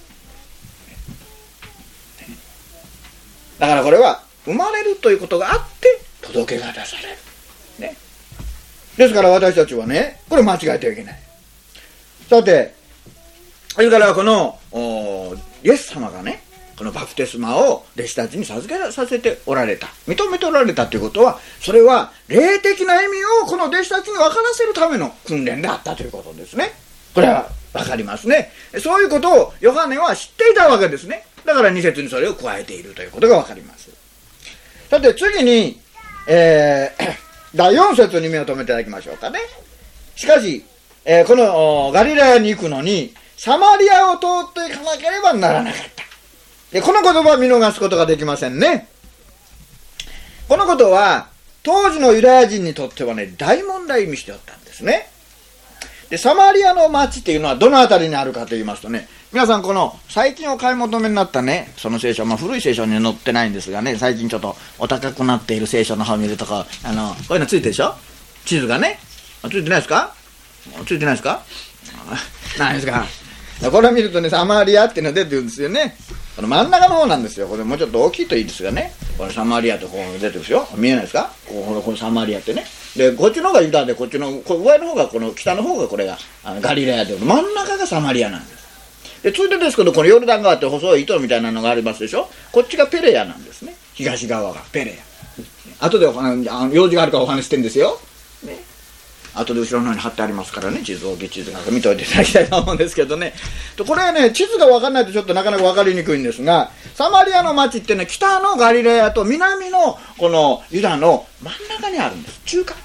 [3.58, 7.18] だからこれは、生まれるということがあって、届届けが出される。
[7.80, 7.98] ね。
[8.98, 11.20] ですから私たちはね、これ間違えてはいけない。
[12.30, 12.74] さて、
[13.70, 14.60] それからこの、
[15.64, 16.44] イエス様がね、
[16.78, 19.88] このバプテスマを弟子たちに授けさせておられた。
[20.08, 26.74] 認めておられたということは、それは霊的な意味をこの弟子たちに分からせるための訓練であったということですね。
[27.14, 28.52] これは分かりますね。
[28.80, 31.26] そういうことをヨハネは知っていたわけですね。
[31.46, 33.90] だから2節にそれを加えているということが分かります。
[34.90, 35.80] さて次に、
[36.28, 37.16] えー、
[37.56, 39.40] 第4節に目を留めていただきましょうかね。
[40.16, 40.66] しかし、
[41.06, 46.04] えー、このガリラヤに行くのに、サマリアを通っていかなければならなかった。
[46.72, 48.88] で、この言葉を見逃すことができませんね。
[50.48, 51.28] このことは、
[51.63, 55.10] 当時のユダヤ人にとってはね、大問題意味しておったんですね。
[56.10, 67.96] で、サマリアの町っていうのはどの辺りにあるかと言いますとね、皆さんこの最近お買い求めになったね、その聖書、まあ古い聖書には載ってないんですがね、最近ちょっとお高くなっている聖書の方を見るとか、あの、こういうのついてるでしょ？
[68.46, 69.00] 地図がね。
[69.44, 70.14] ついてないですか？
[70.86, 71.43] ついてないですか？
[72.58, 73.06] ないですか
[73.71, 75.95] これ見るとね、サマリアっていうのが出てるんですよね。
[76.36, 77.47] この真ん中の方なんですよ。
[77.47, 78.91] これもうちょっと大きいといいですがね。
[79.17, 80.67] これサマリアとこう出てるですよ。
[80.75, 81.32] 見えないですか？
[81.47, 82.65] こここのサマリアってね。
[82.97, 89.21] で、こっちの方がユダで、こっちの、こ上の方が、この北の方がこれがあのガリラヤで、真ん中がサマリアなんです。
[89.23, 92.30] で、ついでですけど、このヨルダン川って細い糸みたいなのがありますでしょ？
[92.51, 93.75] こっちがペレヤなんですね。
[93.93, 94.97] 東側がペレヤ。
[95.80, 97.99] 後で、あの用事があるからお話してんですよ。
[98.43, 98.58] ね。
[99.36, 103.34] 後で後ろの方に貼ってありますからね、地図大き地図なんか見といていただきたいと思うんですけどね。
[103.86, 112.39] これはね、地図が分かんないとちょっとなかなか分かりにくいんですが、サマリアの町ってね、北のガリレアと南のこのユダの真ん中にあるんです。
[112.45, 112.78] 中間。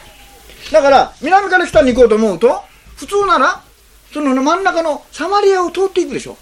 [0.72, 2.62] だから、南から北に行こうと思うと、
[2.96, 3.62] 普通なら、
[4.12, 6.36] その真ん中のサマリアを通っていくでしょ。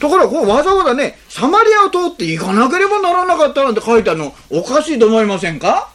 [0.00, 5.88] ところが、こうわざわざね、サマリアを通って行かなければならなかったなんて書いてあるの、おかしいと思いませんか？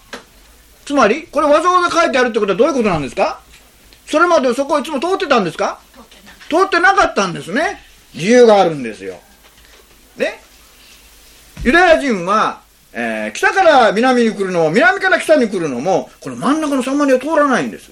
[0.90, 3.42] つまり、これわざわざ書いてあるってことはどういうことなんですか？
[4.08, 5.80] それまでそこいつも通ってたんですか？
[6.50, 7.80] 通ってなかったんですね。
[8.16, 9.20] 理由があるんですよ。
[10.18, 10.42] ね？
[11.64, 17.92] ユダヤ人は、えー、北から南に来るのも、南から北に来るのも、この真ん中のサマリア通らないんです。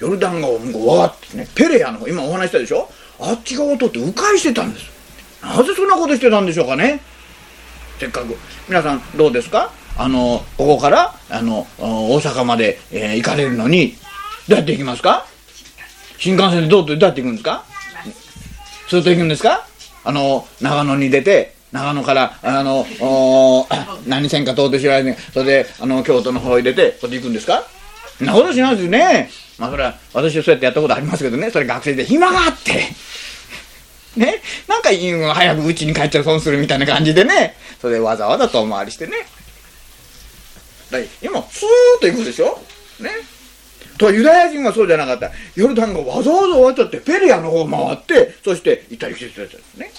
[0.00, 2.90] ヨルダン川を向こうわってね、ペレアの方、今お話したでしょ？
[3.20, 4.86] あっち側を通って迂回してたんです。
[5.40, 7.00] なぜそんなことしてたんでしょうかね？
[8.00, 8.36] せっかく。
[8.68, 9.70] 皆さんどうですか？
[9.96, 13.96] あの、ここから、あの、大阪まで、えー、行かれるのに、
[14.48, 15.26] どうやって行きますか？
[16.18, 17.64] 新幹線でどうどうやって行くんですか？
[18.88, 19.66] ずっと行くんですか？
[20.04, 22.86] あの、長野に出て、長野から、あの、
[24.06, 27.62] 何線か通って知らないそれで、あの、京都の方に出て、こうやって行くんですか？
[28.18, 29.30] そんなことしないですよね。
[29.58, 32.84] まあ、それは、私はそうやってやったことありますけどね、それ学生で暇があって。
[34.16, 39.12] ね、なんか早く家に帰っちゃ損するみたいな感じでね、それでわざわざ遠回りしてね、
[41.22, 41.66] 今、スー
[41.98, 42.60] ッと行くでしょ？
[43.00, 43.10] ね。
[43.96, 45.30] とユダヤ人はそうじゃなかった。
[45.54, 49.92] ヨルダンがわざわざ渡ってペリアの方を回って、そして行ったり来てたんですね。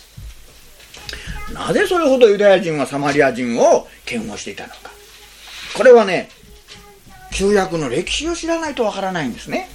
[1.54, 4.92] なぜそれほどユダヤ人はサマリア人を嫌悪していたのか。
[5.76, 6.30] これはね、
[7.32, 9.70] 旧約の歴史を知らないとわからないんですね。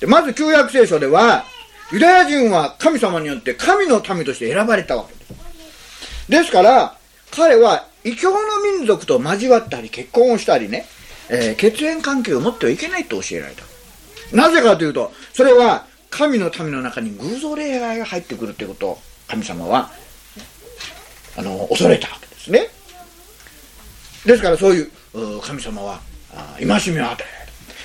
[0.00, 1.44] でまず旧約聖書では、
[1.92, 5.34] ユダヤ人は神様によって神の民として選ばれたわけです。
[6.28, 6.96] ですから、
[7.34, 10.86] 彼は異教の民族と交わったり結婚をしたりね、
[11.28, 13.64] えー、血縁関係を持ってはいけないと教えられた。
[14.32, 19.90] なぜかというと、それは神の民の中に偶像礼拝が入ってくるということを神様は、
[21.36, 22.68] あの、恐れたわけですね。
[24.26, 24.90] ですからそういう
[25.42, 26.00] 神様は
[26.58, 27.24] 戒めを与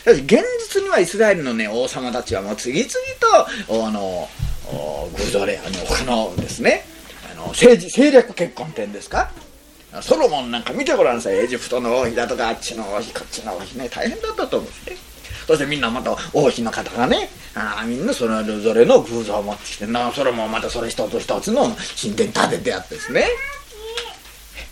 [0.06, 0.18] える。
[0.24, 2.92] 現実にはイスラエルのね、王様たちはもう次々
[3.68, 4.30] と、あの、
[5.18, 6.86] 偶像礼拝の他のですね、
[7.46, 9.32] の政治、政略結婚点ですか？
[10.02, 11.38] ソロモンなんか見てごらんさい。
[11.38, 13.88] エジプトの王妃だとかあっちの王妃こっちの王妃ね。
[13.88, 14.98] 大変だったと思うんですね。
[15.48, 17.30] そしてみんなまた王妃の方がね。
[17.56, 19.88] あみんなそれぞれの偶像を持ってきて。
[19.88, 21.70] なそれもまたそれ一つ一つの
[22.02, 23.26] 神殿建ててあってですね。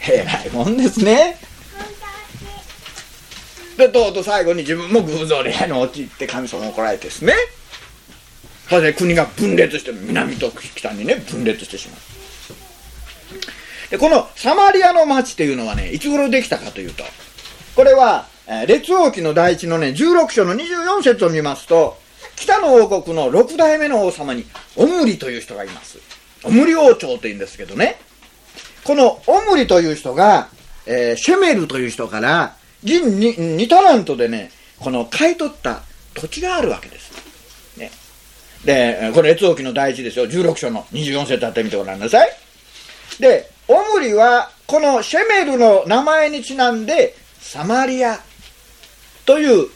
[0.09, 1.37] えらいもんですね。
[3.77, 7.33] でとうとう最後に自分も偶像礼拝に陥って神様を怒られてですね。
[8.67, 11.99] それで国が分裂して南と北にね分裂してしまう。
[13.93, 17.03] で、このサマリアの町というのはね、いつ頃できたかというと、
[17.75, 21.95] これは、えー、列王記の第一のね、16章の24節を見ますと、
[22.35, 24.45] 北の王国の6代目の王様に、
[24.77, 25.99] オムリという人がいます。
[26.43, 27.97] オムリ王朝というんですけどね。
[28.83, 30.49] このオムリという人が、
[30.87, 35.83] えー、シェメルという人から、銀に2タラントでね、この買い取った
[36.15, 37.11] 土地があるわけです。
[37.77, 37.91] ね。
[38.65, 40.25] で、これ列王記の第一ですよ。
[40.25, 42.29] 16章の24節あってみてごらんなさい。
[43.19, 48.19] で、オムリはこのシェメルの名前にちなんでサマリア
[49.25, 49.69] という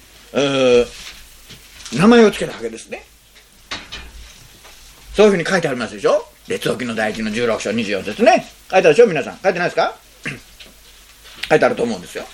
[1.93, 3.03] 名前を付けたわけですね。
[5.15, 6.23] そういうふうに書いてありますでしょ？
[6.47, 8.45] 列王記の第一の16章24節ね。
[8.69, 9.07] 書いてあるでしょ？
[9.07, 9.37] 皆さん。
[9.39, 9.95] 書いてないですか？
[11.49, 12.25] 書いてあると思うんですよ。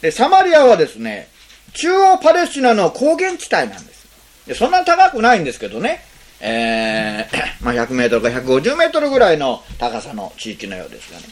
[0.00, 1.28] でサマリアはですね
[1.74, 4.06] 中央パレスチナの高原地帯なんです。
[4.46, 6.04] でそんな高くないんですけどね。
[6.40, 11.24] えー、 まあ、100メートルか150メートルぐらいの高さの地域のようですがね。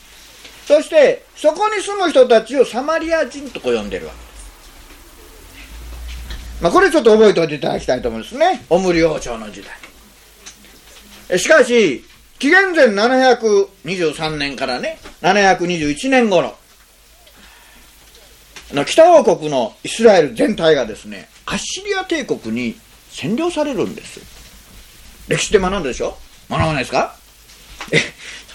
[0.67, 4.33] そして、そこに住む人たちをサマリア人とこ呼んでるわけです。
[6.63, 8.65] まあ、これちょっと覚えておいていただきたいと思うんですね。
[8.71, 9.63] オムリ王朝の時
[11.29, 11.39] 代。
[11.39, 12.05] しかし、
[12.39, 16.57] 紀元前723年からね、721年頃、
[18.87, 22.77] 北王国のイスラエル全体がですね、アッシリア帝国に
[23.11, 24.25] 占領されるんですよ。
[25.29, 26.17] 歴史で学んだでしょ？
[26.51, 27.15] 学ばないですか？
[27.93, 28.03] えち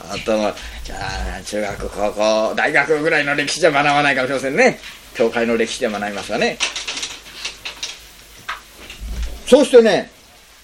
[0.02, 0.98] ょっとじゃ
[1.40, 4.80] あ中学高校大学ぐらいの歴史じゃ学ばないかもしれませんね。
[5.16, 6.58] 教会の歴史で学びますがね。
[9.48, 10.12] そうしてね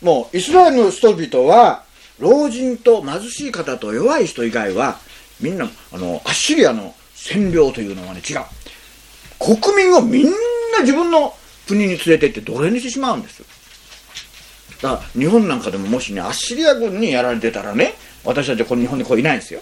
[0.01, 1.83] もうイスラエルの人々は
[2.19, 4.99] 老人と貧しい方と弱い人以外は
[5.39, 8.39] みんなあのアッシリアの占領というのはね違う。
[9.39, 11.33] 国民をみんな自分の
[11.67, 13.43] 国に連れてって奴隷にしてしまうんです
[14.83, 17.93] だから日本なんかでももしねアッシリア軍にやられてたらね
[18.25, 19.61] 私たちはこの日本にこういないんですよ。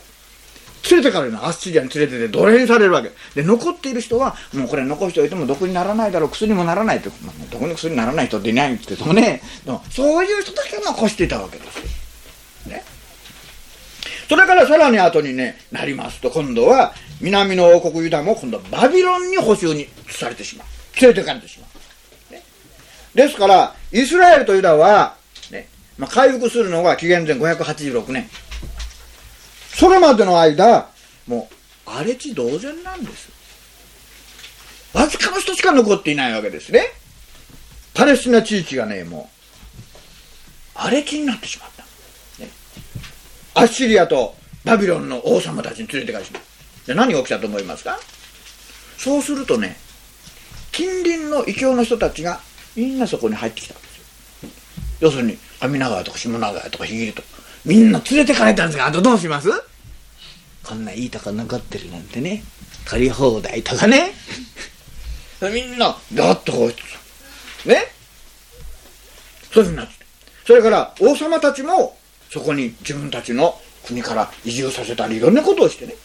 [0.89, 3.11] 連れてからねアッシリアに連れてて奴隷にされるわけ。
[3.35, 9.43] で残っている人はもうこれ残しておいても毒にならないだろう薬もならないって、まあ、毒に薬にならない人っていないんですけどもね。
[9.63, 12.83] でもそういう人だけ残していたわけです、ね、
[14.27, 20.67] それからさらに後にねなりますと今度は南の王国ユダも今度はバビロンに補修にされてしまう。
[20.99, 21.70] 連れてかれてしまう。
[23.13, 25.15] ですから、イスラエルとユダは、
[25.51, 28.29] ね、まあ、回復するのが紀元前586年。
[29.75, 30.89] それまでの間、
[31.27, 33.29] もう、荒れ地同然なんです。
[34.93, 36.85] わずかの人しか残っていないわけですね。
[37.93, 39.29] パレスチナ地域がね、も
[40.75, 41.83] う、荒れ地になってしまった。
[42.41, 42.49] ね、
[43.53, 46.41] アッシリアとバビロンの王様たちに連れて帰しまう。
[46.85, 47.99] じゃ何が起きたと思いますか？
[48.97, 49.77] そうするとね、
[50.71, 52.39] 近隣の異教の人たちが
[52.75, 54.49] みんなそこに入ってきたんですよ。
[55.01, 57.27] 要するに上長とか下長とかひぎりとか。
[57.65, 59.49] みんな連れてかれたんですがあとどうします？
[60.63, 62.43] こんないいとこ残ってるなんてね。
[62.89, 64.13] 取り放題とかね。
[65.41, 67.83] みんなガッとこうね。
[69.51, 69.93] そういうふうになって。
[70.45, 71.97] それから王様たちも
[72.29, 75.95] そこに自分たちの国から移住させたりいろんなことをしてね。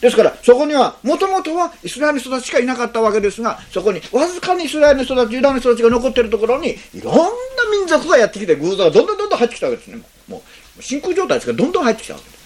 [0.00, 7.22] ですから、そこには、もともとはイスラエルの人たちしかいなかったわけですが、そこにわずかにイスラエルの人たち、ユダの人たちが残ってるところに、いろんな
[7.70, 10.02] 民族がやってきて、偶像がどんどんどんどん入ってきたわけですね。
[10.26, 10.42] も
[10.78, 12.40] う、真空状態ですから、どんどん入ってきたわけです。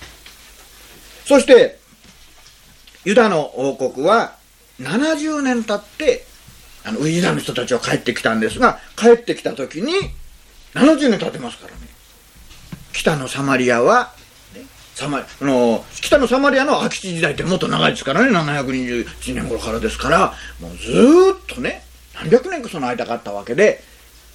[1.26, 1.78] そして、
[3.04, 4.34] ユダの王国は、
[4.80, 6.26] 70年経って、
[6.82, 9.92] あの、ユダの人たちは帰ってきたんですが、帰ってきた時に、
[10.74, 11.78] 70年経ってますからね。
[12.92, 14.13] 北のサマリアは
[14.94, 18.30] サマあの北のサマリアの空き地時代ってもっと長いですからね。
[18.30, 21.82] 721年頃からですからもうずっとね
[22.14, 23.82] 何百年かその間があったわけで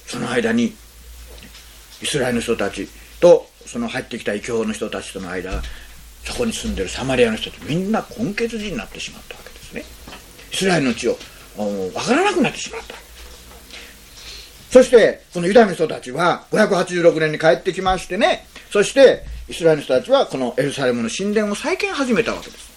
[0.06, 0.76] その間に
[2.02, 2.90] イスラエルの人たち
[3.22, 5.62] とその入ってきた異教の人たちとの間
[6.26, 9.84] そこに住んでるサマリアの人たちみんな根血人になってしまったわけですね。
[10.52, 11.18] イスラエルの地を
[11.56, 12.96] 分からなくなってしまった。
[14.72, 18.46] そしてこのユダの人たちは586年に帰ってきましてね。
[18.72, 22.70] そしてイスラエルの人たちはこのエルサレムの神殿を再建始めたわけです。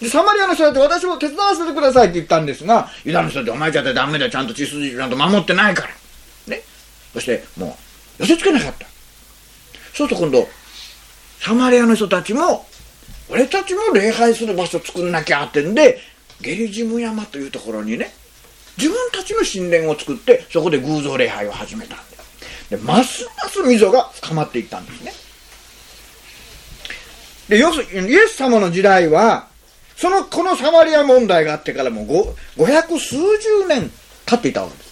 [0.00, 5.88] で、サマリアの人たち私も手伝わせてくださいって言ったんですが、ユダの人たちお前じゃってダメだ、ちゃんと血筋ちゃんと守ってないから。
[6.48, 6.62] ね。
[7.12, 7.78] そして、も
[8.18, 8.86] う、寄せつけなかった。
[9.94, 10.48] そうすると今度、
[11.40, 12.66] サマリアの人たちも、
[13.28, 16.00] 俺たちも礼拝する場所作んなきゃってんで、
[16.40, 18.12] ゲリジム山というところにね、
[18.76, 22.22] 自分たちの神殿を作って、そこで偶像礼拝を始めたんだよ。
[22.70, 25.12] で、ますます溝が深まっていったんですね。
[27.50, 29.48] で、要するに、イエス様の時代は、
[29.96, 32.06] その、このサマリア問題があってからもう
[32.56, 33.90] 五百数十年
[34.24, 34.90] 経っていたわけです。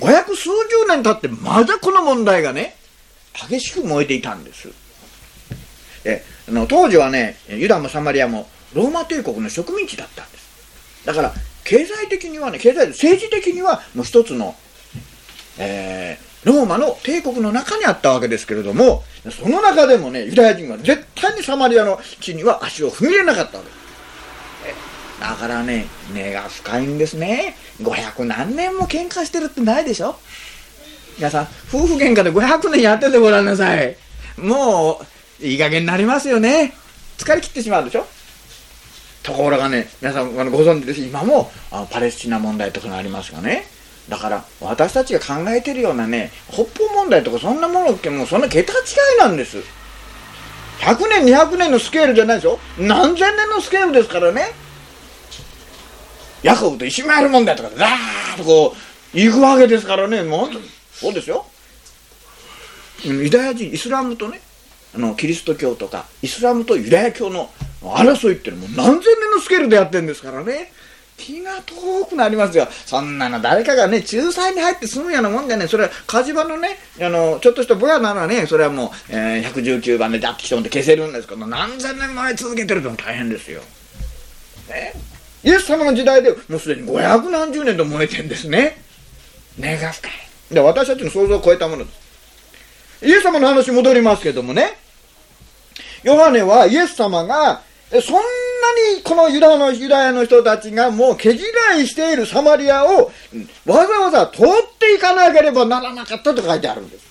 [0.00, 0.50] 五百数十
[0.88, 2.74] 年経ってまだこの問題がね、
[3.34, 4.70] 激しく燃えていたんです。
[6.04, 11.04] であの当時はね、ユダもサマリアもローマ帝国の植民地だったんです。
[11.04, 11.34] だから、
[11.64, 14.56] 経済的にはね、経済、政治的にはもう一つの、
[15.58, 23.70] えー、ローマの帝国の中にあったわけですけれども、その中でもね、ユダヤ人は絶対にサマリアの地には足を踏み入れなかったわけ。
[25.20, 27.56] だからね、根が深いんですね。
[27.80, 30.16] 500何年も喧嘩してるってないでしょ
[31.16, 33.96] 皆さん、夫婦喧嘩で500年やっててごらんなさい。
[34.36, 35.00] も
[35.40, 36.74] う、いい加減になりますよね。
[37.18, 38.06] 疲れ切ってしまうでしょ
[39.22, 43.64] ところがね皆さんご存知です今もあのパレスチナ問題とかがありますがね
[44.08, 48.76] だから私たちが考えてるようなね北方問題とかそんなものってもうそんな桁違
[49.16, 49.58] いなんです。
[50.80, 54.48] 100年200年のスケールじゃないですよ何千年のスケールですからね。
[56.42, 57.88] ヤコブとイシマエル問題とかザー
[58.34, 58.74] ッとこ
[59.14, 60.22] う行くわけですからね。
[60.22, 60.50] もう
[60.92, 61.46] そうですよ。
[63.02, 64.40] ユダヤ人イスラムとね
[64.94, 67.50] あのキリスト教とかイスラムとユダヤ教の
[67.82, 70.72] 争いっていうのも何千年のスケールでやってるんですからね。
[71.16, 72.66] 気が遠くなりますよ。
[72.86, 83.60] そんなの誰かがね、仲裁に入って済むようなもんじゃね、それは火事場のね、あの、ちょっとしたぼやならね、それはもう、えー、119番でダッて来てもって消せるんですけど、何千年前続けてると大変ですよ。
[84.68, 84.94] ね
[85.44, 88.82] イエス様の時代でもうすでに500何十年と燃えてんですね。
[89.58, 90.12] 根が深い。
[90.50, 92.04] で、私たちの想像を超えたものです。
[93.06, 94.78] イエス様の話戻りますけどもね、
[96.02, 98.20] ヨハネはイエス様が、そんな
[98.94, 101.42] にこのユダのユダヤの人たちがもう毛嫌
[101.76, 103.12] いしているサマリアを
[103.66, 104.46] わざわざ通っ
[104.78, 107.04] ていかなければならなかったと書いてあるんです。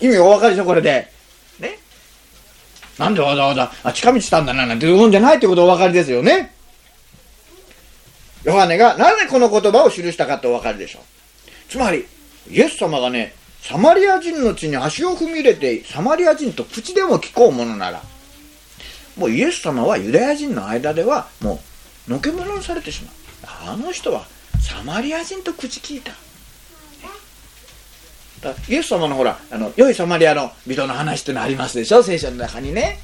[0.00, 1.10] 意味お分かりでしょ、これで。
[1.58, 1.78] ね。
[2.98, 6.54] なんでわざわざ、あ、近道したんだな、なんていうもんじゃないってことお分かりですよね。
[8.44, 11.02] ヨハネがなぜこの言葉を記したかってお分かりでしょう。
[11.68, 12.06] つまり、
[12.50, 18.02] イエス様がね、サマリア人の地に足を踏み入れて、サマリア人と口でも聞こうものなら、
[19.16, 21.60] もうイエス様はユダヤ人の間ではも
[22.08, 23.14] うのけ者にされてしまう。
[23.72, 24.26] あの人は
[24.60, 26.12] サマリア人と口聞いた。
[28.42, 32.02] だイエス様のほらあの良いサマリアの人の話ってのありますでしょ？
[32.02, 32.98] 聖書の中にね。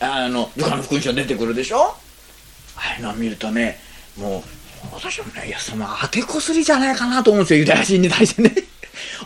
[0.00, 1.96] あのルカの福音書出てくるでしょ？
[2.76, 3.78] ああいうのを見るとね
[4.18, 4.42] もう
[4.92, 8.54] 私もねイエス様当てこすりじゃないかなと思うんですよユダヤ人に対してね。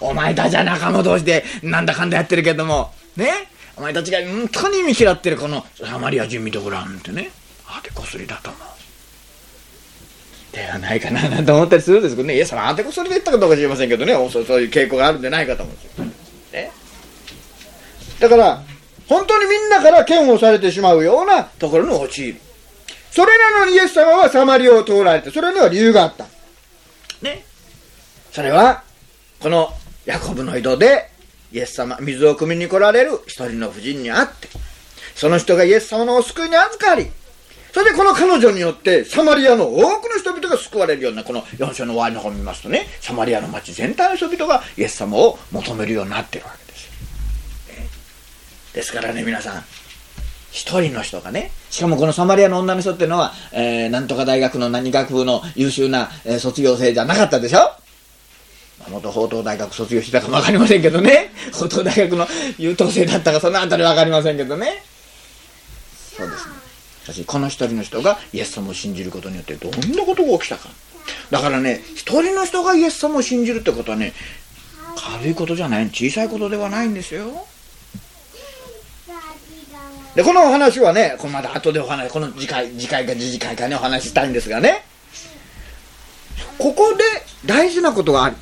[0.01, 2.93] お前たちは仲間同士でなんだかんだやってるけども。
[3.17, 3.33] ね？
[3.79, 7.31] お前たちが本当に見嫌ってるこのサマリア人見てごらんってね。
[7.67, 8.63] あてこすりだと思う。
[10.53, 12.35] ではないかななんて思ったりするんですけどね。
[12.35, 14.15] いやそのあてこすりで言ったかどうか知りませんけどね。
[14.31, 16.05] そうそういう傾向があるんじゃないかと思うんですよ、
[16.53, 16.73] ね、
[18.19, 18.63] だから
[19.07, 22.41] 本当にみんなから嫌悪されてしまうようなところに陥る。
[23.13, 26.27] それなのにイエス様はサマリアを通られてそれには理由があった。
[27.23, 27.45] ね。
[28.33, 28.83] それは
[29.39, 29.73] この
[30.05, 31.11] ヤコブの井戸で
[31.53, 34.49] イエス様、水を汲みに来られる一人の婦人に会って、
[35.15, 37.07] その人がイエス様のお救いに預かり、
[37.73, 46.89] それでこの彼女によってサマリアの多くの人々が救われるようなこの4章の終わりの方を見ますとねサマリアの町全体の人々がイエス様を求めるようになってるわけです。
[48.75, 49.63] ですからね皆さん
[50.51, 57.59] 一人の人がねしかもこのサマリアの女の人っていうのは、えー、なんとか大学の何学部の優秀な、えー、卒業生じゃなかったでしょ？
[58.89, 61.31] 元宝東大学卒業したかもわかりませんけどね。
[61.53, 62.27] 宝東大学の
[62.59, 64.83] 優等生だったか、そのあたりわかりませんけどね。
[66.17, 66.55] そうですね。
[67.05, 70.69] しかし、この一人の人がイエス様を信じることによってどんなことが起きたか。
[71.31, 74.13] だからね、一人の人がイエス様を信じるってことはね、
[74.97, 77.47] 軽いことじゃない、小さいことではないんですよ。
[80.15, 84.85] で、このお話はね、このまだ後でお話、この次回、次回か次次回かね、お話ししたいんですがね、
[86.59, 87.05] ここで
[87.47, 88.37] 大事なことがある。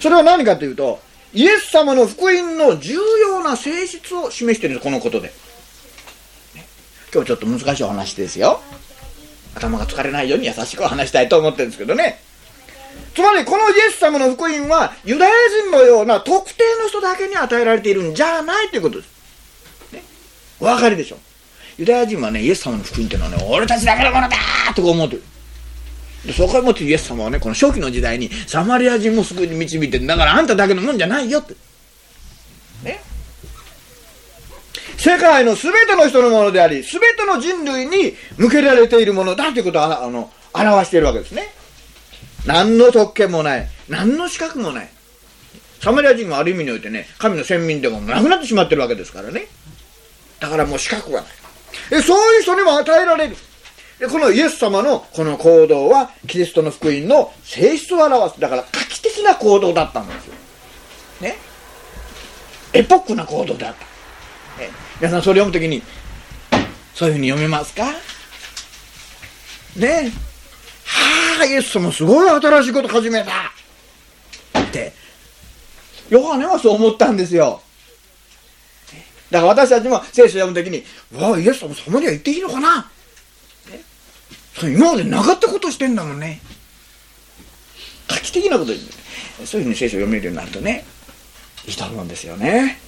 [0.00, 1.00] それは何かというと、
[1.32, 5.32] イエス様の福音の重要な性質を示しているこのことで。
[7.12, 8.60] 今日ちょっと難しいお話ですよ。
[9.54, 12.20] 頭が疲れないように優しくお話したいと思ってるんですけどね。
[13.14, 15.32] つまりこのイエス様の福音はユダヤ
[15.62, 19.92] 人のような特定の人だけに与えられているんじゃないということです。
[19.92, 20.02] ね、
[20.60, 21.16] お分かりでしょ
[21.78, 24.36] ユダヤ人はね、イエス様の福音っていうのはね、俺たちだけのものだ
[24.74, 25.22] と思ってる。
[26.26, 31.54] でそこへもってイエス様はねこの初期の時代にサマリア人も救いに導いてだからあんただけのもんじゃないよって。
[32.82, 33.00] ね
[34.98, 41.48] 世界の全ての人のものであり全ての人類に向けられているものだということをあの表しているわけですね。
[42.44, 43.68] 何の特権もない。
[43.88, 44.88] 何の資格もない。
[45.80, 49.46] サマリア人がある意味においてね神の先民でもなくなってしまってるわけですからね。
[50.40, 51.30] だからもう資格がない。
[51.92, 53.36] えそういう人にも与えられる
[53.98, 58.40] で、このイエス様のこの行動は、キリストの福音の性質を表す。
[58.40, 60.34] だから、画期的な行動だったんですよ。
[61.22, 61.36] ね？
[62.74, 64.60] エポックな行動だった。
[64.62, 64.70] ね、
[65.00, 65.82] 皆さんそれ読むときに、
[66.94, 67.84] そういうふうに読めますか？
[69.76, 70.10] ね？
[70.84, 73.30] はあ、イエス様すごい新しいこと始めた
[74.60, 74.92] って、
[76.10, 77.62] ヨハネはそう思ったんですよ。
[79.30, 80.84] だから私たちも聖書を読むときに、
[81.18, 82.90] わあ、イエス様サマリア行っていいのかな？
[84.58, 86.40] それ今までなかったことしてんだもんね。
[88.08, 88.72] 画期的なこと
[89.44, 90.84] そういうふうに聖書を読めるようになるとね
[91.66, 92.78] いいと思うんですよね。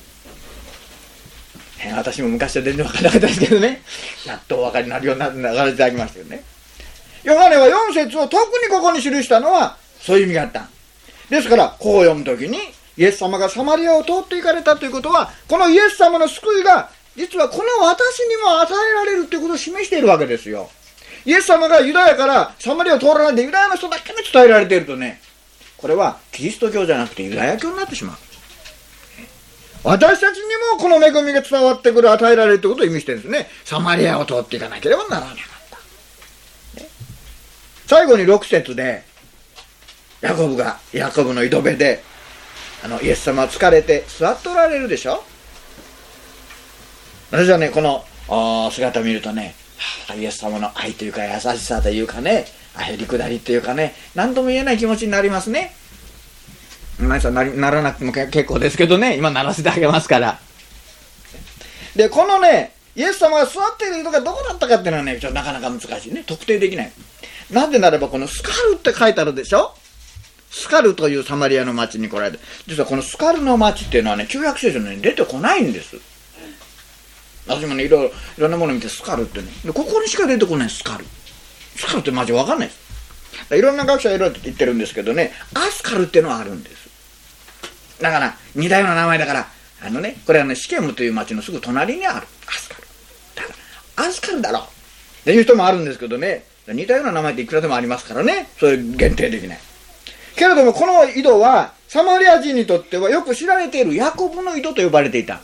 [1.94, 3.82] 私も昔は全然分からなかったですけどね。
[4.26, 5.42] やっとお分かりになるようになってい
[5.76, 6.42] ただきましたけどね。
[7.22, 10.68] ヨハネは4節を特にここに記したのはそういう意味があった。
[11.28, 12.58] ですからこう読むときに
[12.96, 20.70] イエス様がサマリアを通っていかれたということはこのイエス様の救いが実はこの私にも与えられるということを示しているわけですよ。
[21.24, 25.20] イエス様がユダヤからサマリアを通らないでユダヤの人だけに伝えられているとね
[25.76, 28.16] これはキリスト教じゃなくてユダヤ教になってしまう。
[29.84, 30.44] 私たちに
[30.76, 33.48] もこの恵みが伝わってくる与えられるということを意味してるんですね。
[33.64, 35.36] サマリアを通っていかなければならなかっ
[35.70, 36.82] た、
[37.86, 39.04] 最後に6節で
[40.20, 42.02] ヤコブがヤコブの井戸辺で
[42.82, 45.22] あのイエス様は疲れて座っておられるでしょ？
[47.30, 48.04] 私はねこの
[48.72, 49.54] 姿見るとね、
[50.16, 55.74] イエス様の愛というか優しさというかねあへりくだりというかね何とも言えない気持ちになりますね。
[56.98, 60.38] 皆さんなならなくても結構ですけどね今ならせてあげますから。
[61.94, 66.24] でこのねイエス様が座っている人がどこだったかっていうのはねちょっとなかなか難しいね。
[66.26, 66.92] 特定できない。
[67.52, 69.74] なぜならばこのスカルって書いてあるでしょ？
[70.50, 75.96] スカルというサマリアの町に来られて実はこのスカルの町っていうのはね旧約聖書に出てこないんです。
[77.48, 79.46] 私もねいろいろんなもの見てスカルってね。
[79.64, 81.04] でここにしか出てこないスカル。
[81.76, 83.56] スカルってマジわかんないです。
[83.56, 85.32] いろんな学者いろいろ言ってるんですけどね。
[85.54, 86.88] アスカルっていうのはあるんです。
[88.00, 89.48] だから似たような名前だから
[89.82, 92.26] あのねこれはねシケムという町のすぐ隣にある。
[92.46, 92.82] アスカル。
[93.34, 93.48] だか
[93.96, 94.60] らアスカルだろ。
[94.60, 96.44] っていう人もあるんですけどね。
[96.68, 98.48] 似たような名前っていくらでもありますからね。
[98.58, 99.54] それ限定できな。
[99.54, 99.58] い
[100.36, 105.40] けれどもこの井戸はサマリア人にとってはよく知られているヤコブの井戸と呼ばれていた。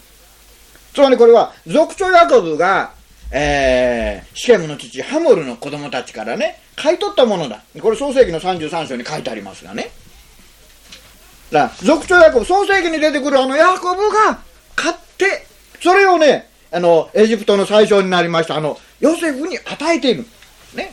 [0.94, 2.92] つまりこれは族長ヤコブが、
[3.32, 7.62] えー、シケムの父ハモルの子供たちからね買い取ったものだ。
[7.80, 9.90] これ創世紀の33章に書いてありますがね。
[11.50, 14.40] だから族長ヤコブ創世紀に出てくるあのヤコブが
[14.76, 15.46] 買って
[15.80, 20.24] それをねあのエジプトの最初になりましたあのヨセフに与えている。
[20.74, 20.92] ね。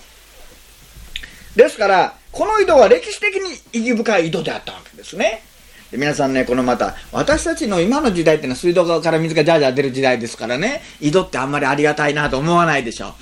[1.56, 5.44] ですからこの井戸は歴史的に意義深い井戸であったわけですね。
[5.92, 13.14] で皆さんね、このまた、私たちの今の時代っていうのは水道から水がジャージャー出る時代ですからね、井戸ってあんまりありがたいなと思わないでしょ。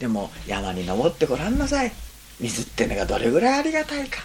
[0.00, 1.92] でも、山に登ってごらんなさい。
[2.40, 4.20] 水ってのがどれぐらいありがたいか。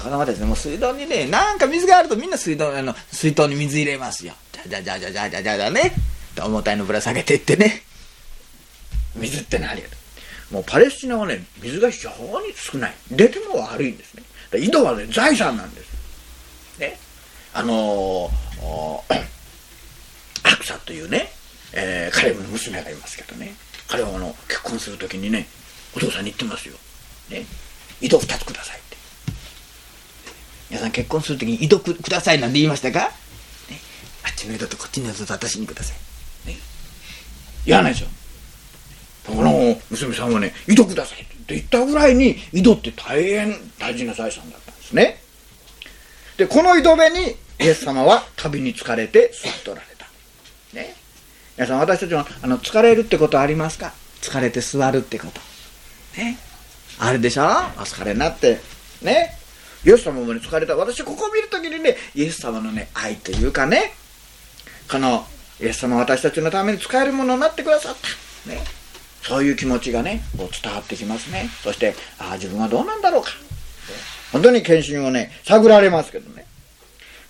[0.00, 4.34] 子供たちも水道にね、なんか水があるとみんな水道、あの、水筒に水入れますよ。
[4.52, 5.92] じゃじゃじゃじゃじゃじゃじゃね。
[6.34, 7.82] と重たいのぶら下げていってね。
[9.14, 9.98] 水ってのありがたい。
[10.50, 12.94] もうパレスチナはね、水が非常に少ない。
[13.10, 14.22] 出ても悪いんですね。
[14.54, 15.87] 井戸はね、財産なんです。
[17.58, 19.02] あのー、
[20.44, 21.28] アクサというね、
[21.72, 23.52] えー、彼の娘がいますけどね。
[23.88, 25.48] 彼はあの、結婚するときにね、
[25.96, 26.76] お父さんに言ってますよ。
[27.30, 27.44] ね。
[28.00, 28.96] 井戸二つくださいって。
[30.70, 33.08] 皆さん結婚するときに井戸くださいなんて言いましたか、ね、
[34.24, 35.94] あっちの井戸とこっちの井戸と私にくださ
[36.46, 36.48] い。
[36.48, 36.58] ね。
[37.66, 38.06] 言わないでしょ。
[39.34, 45.20] この娘さんはね、井戸くださいって言ったぐらいに、井戸って大変大事な財産だったんですね。
[46.36, 50.06] で、この井戸辺に、イエス様は旅に疲れて座っておられた。
[50.76, 50.94] ね。
[51.56, 53.92] 皆さん、私たちも、あの、疲れるってことありますか？
[54.20, 55.40] 疲れて座るってこと。
[56.20, 56.38] ね。
[57.00, 57.42] あれでしょ？
[57.42, 57.46] お
[57.82, 58.60] 疲れになって。
[59.02, 59.36] ね。
[59.84, 60.76] イエス様もね、疲れた。
[60.76, 63.92] 私、ここを見るときにね、イエス様のね、愛というかね、
[64.90, 65.26] この、
[65.60, 67.96] イエス様私たちのために使えるものになってくださっ
[68.44, 68.50] た。
[68.50, 68.60] ね。
[69.22, 71.48] そういう気持ちがね、こう伝わってきますね。
[71.62, 73.30] そして、ああ、自分はどうなんだろうか。
[74.32, 76.46] 本当に献身をね、探られますけどね。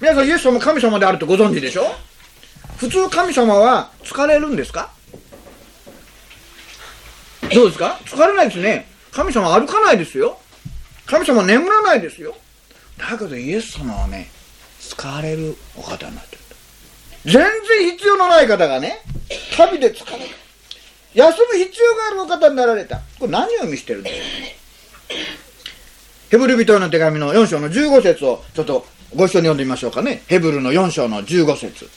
[0.00, 1.82] 皆さん、イエス様神様であるとご存知でしょ？
[2.76, 4.92] 普通神様は疲れるんですか？
[7.52, 7.98] どうですか？
[8.04, 8.86] 疲れないですね。
[9.10, 10.38] 神様歩かないですよ。
[11.06, 12.36] 神様眠らないですよ。
[12.96, 14.28] だけどイエス様はね、
[14.78, 16.42] 疲れるお方になってる。
[17.24, 19.00] 全然必要のない方がね、
[19.56, 20.24] 旅で疲れる。
[21.14, 23.00] 休む必要があるお方になられた。
[23.18, 25.14] これ何を見せてるんですか？
[26.30, 30.22] ヘブル人への手紙の4章の15節をちょっとご一緒に読んでみましょうかね。
[30.26, 31.88] ヘブルの4章の15節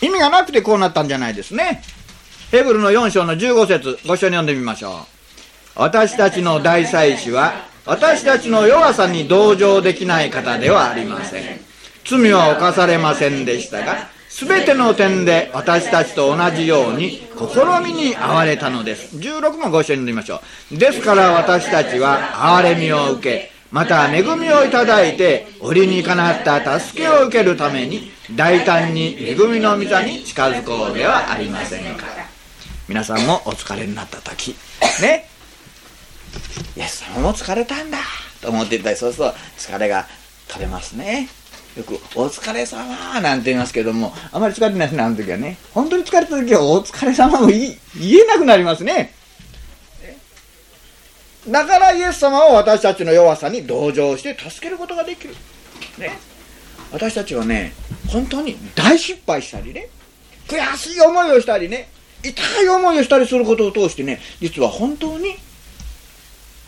[0.00, 1.82] 意味がなくてこうなったんじゃないですね。
[2.50, 4.94] ヘブルの4章の15節ご一緒に読んでみましょう。
[5.76, 7.52] 私たちの大祭司は
[7.86, 11.60] 私たちの弱さに同情できない方ではありません。
[12.04, 19.14] 罪は犯されませんでしたが、すべての点で私たちと同じように試みに遭われたのです。
[19.18, 20.40] 16もご一緒に読みましょ
[20.72, 20.78] う。
[20.78, 22.18] ですから私たちは
[22.58, 32.06] 憐れみを受け、また恵みをいただいて、折にかなった助けを受けるために、大胆に恵みの御座に近づこうではありませんか。
[32.88, 34.56] 皆さんもお疲れになった時、
[35.02, 35.28] ね。
[36.74, 37.98] イエス様も疲れたんだ
[38.40, 40.06] と思っていたり、そうすると疲れが
[40.48, 41.28] 取れますね。
[41.76, 49.14] よく「お疲れ様なんて言いますけどもあまり疲れてないですねあの時はね本当に疲れた時は「お疲れ様も言えなくなりますね
[51.48, 55.34] だからイエス様は私たちの弱さに同情して助けることができる。
[55.98, 56.12] ね。
[56.92, 57.72] 私たちはね、
[58.08, 59.88] 本当に大失敗したりね、
[60.46, 61.88] 悔しい思いをしたりね、
[62.22, 65.36] 痛い思いをしたりすることを通してね、実は本当に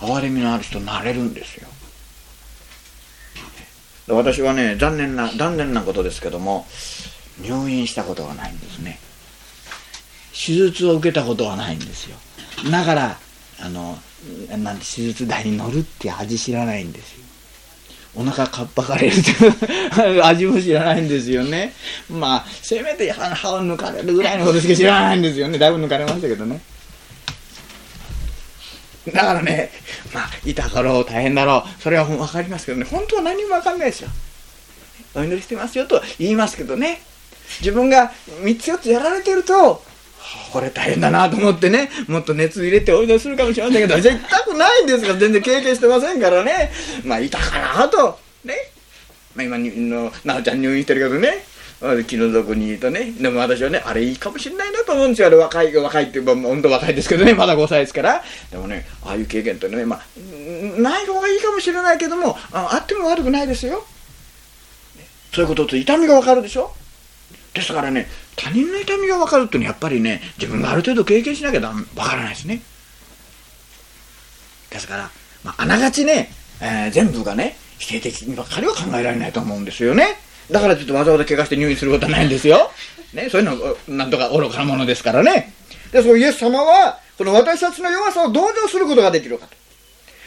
[0.01, 1.69] 憐れみのある人になれるんですよ。
[4.09, 6.67] 私はね、残念な、残念なことですけども、
[7.41, 8.99] 入院したことがないんですね。
[10.33, 12.17] 手術を受けたことはないんですよ。
[12.71, 13.19] だから、
[13.61, 13.99] あの、
[14.59, 17.25] なんて手術台に乗るって味知らないんですよ。
[18.17, 19.33] お腹かっぱかれるって
[20.23, 21.73] 味も知らないんですよね。
[22.09, 25.59] まあ、せめて歯を抜かれるぐらいのことしか知らないんですよね。
[25.59, 26.61] だいぶ抜かれましたけどね。
[29.13, 29.71] だからね、
[30.13, 34.11] まあ、いたかろう、大変だろう、それは分かりますけどね、本当は何も分かんないですよ。
[35.15, 37.01] お祈りしてますよと言いますけどね、
[37.61, 39.83] 自分が3つ4つやられてると、
[40.53, 46.73] これ大変だなと思ってね、もっと熱入れてお祈りするかもしれませんけど、絶対くないんですから、全然経験してませんからね。
[47.05, 48.19] まあ、いたかなと。
[48.45, 48.55] ね。
[49.35, 51.45] まあ、今の、なおちゃん入院してるけどね。
[52.07, 53.13] 気の毒に言うとね。
[53.13, 55.29] でも私はね、あれいいかもしれないなと思うんですよ。
[55.29, 58.25] あれ若い、若いって、本当若いですけどね、 まだ5歳ですから。
[58.51, 63.85] でもね、ああいう経験ってね、まあ、ない方がいいかもしれないけども、ああっても悪くないですよ。
[65.33, 66.73] そういうことと痛みがわかるでしょ
[67.55, 72.63] ですからね、他人の痛みが分かるっていうのはやっぱりね、自分がある程度経験しなきゃ分からないですね。
[74.71, 75.11] ですから、
[75.45, 80.17] まあ、あながちね、えー、全部がね、否定的にばっかりは考えられないと思うんですよね。
[80.51, 82.71] だからちょっとわざわざ怪我して入院することはないんですよ。
[83.13, 85.53] ね、そういうのなんとか愚かなものですからね。
[85.93, 89.55] で、そのイエス様は、この私たちの弱さを同情することができるかと。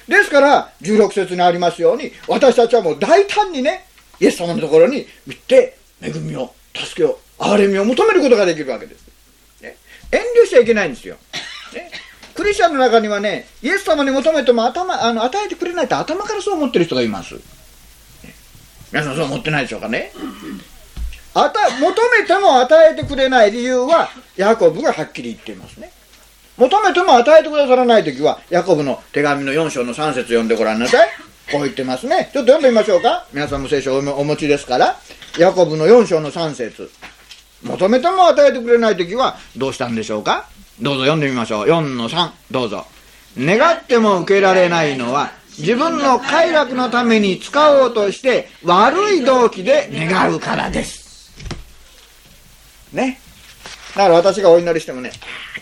[0.07, 3.85] ですから、16節にありますように、私たちはもう大胆にね、
[4.19, 9.07] イエス様のところに行って、恵みを助けを憐れみを求めることができるわけです、
[9.61, 9.77] ね、
[10.11, 11.17] 遠慮しちゃいけないんですよ、
[11.73, 11.91] ね、
[12.35, 17.35] クリスチャンの中にはねイエス様に求めても頭あの与えてくれないと頭からそう思ってる人がいます、
[18.91, 20.11] 皆さんそう思ってないでしょうかね。
[21.33, 25.91] あた求めても与えてくれない理由はヤコブがはっきり言っていますね。
[26.57, 31.09] 求めても与えてくださらない時はヤコブの手紙の4章の3節読んでごらんなさい。
[31.51, 32.29] こう言ってますね。
[32.33, 33.25] ちょっと読んでみましょうか。
[33.31, 34.97] 皆さんも聖書をお持ちですから。
[35.37, 36.89] ヤコブの4章の3節。
[37.63, 40.47] 求めても与えてくれない時はどうしたんでしょうか？
[40.81, 41.67] どうぞ読んでみましょう。
[41.67, 42.85] 4の3どうぞ。
[43.37, 51.33] 願っても受けられないのは自分の快楽のために使おうとして悪い動機で願うからです
[52.93, 53.19] ね
[53.95, 55.11] だから私がお祈りしてもね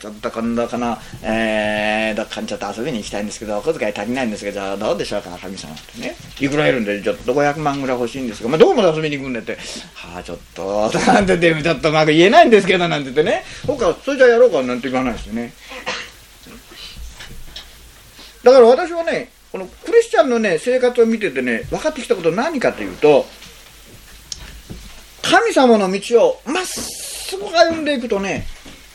[0.05, 6.15] ちょっと今度この、えー、どっかにちょっと遊びに行きたいんですけど、お小遣い足りないんですけど、どうでしょうか、神様ってね。
[6.39, 9.57] いくらいるんで、ちょっと500万ぐらい欲しいんですけど、まあ、どこまで遊びに行くんだって、
[9.95, 15.53] はあ、ちょっと、なんて言って、ちょっとうまく言えないんですけど、なんて言ってね、他、それじゃやろうかなんて言わないですよね。
[18.43, 23.25] だから私はね、このクリスチャンのね、生活を見ててね、分かってきたこと何かというと、
[25.21, 28.47] 神様の道をまっすぐ歩んでいくとね、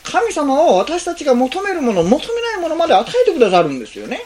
[0.03, 4.21] 神様は私たちが求めるもの、求めないものまで与えてくださるんですよね。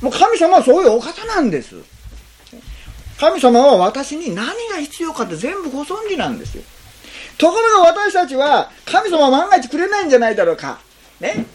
[0.00, 1.74] もう神様はそういうお方なんです。
[3.18, 6.62] 神様は私に何が必要かって全部ご存知なんですよ。
[7.36, 10.78] ところが私たちは、神様は万が一くれないんじゃないだろうか。
[11.18, 11.46] ね。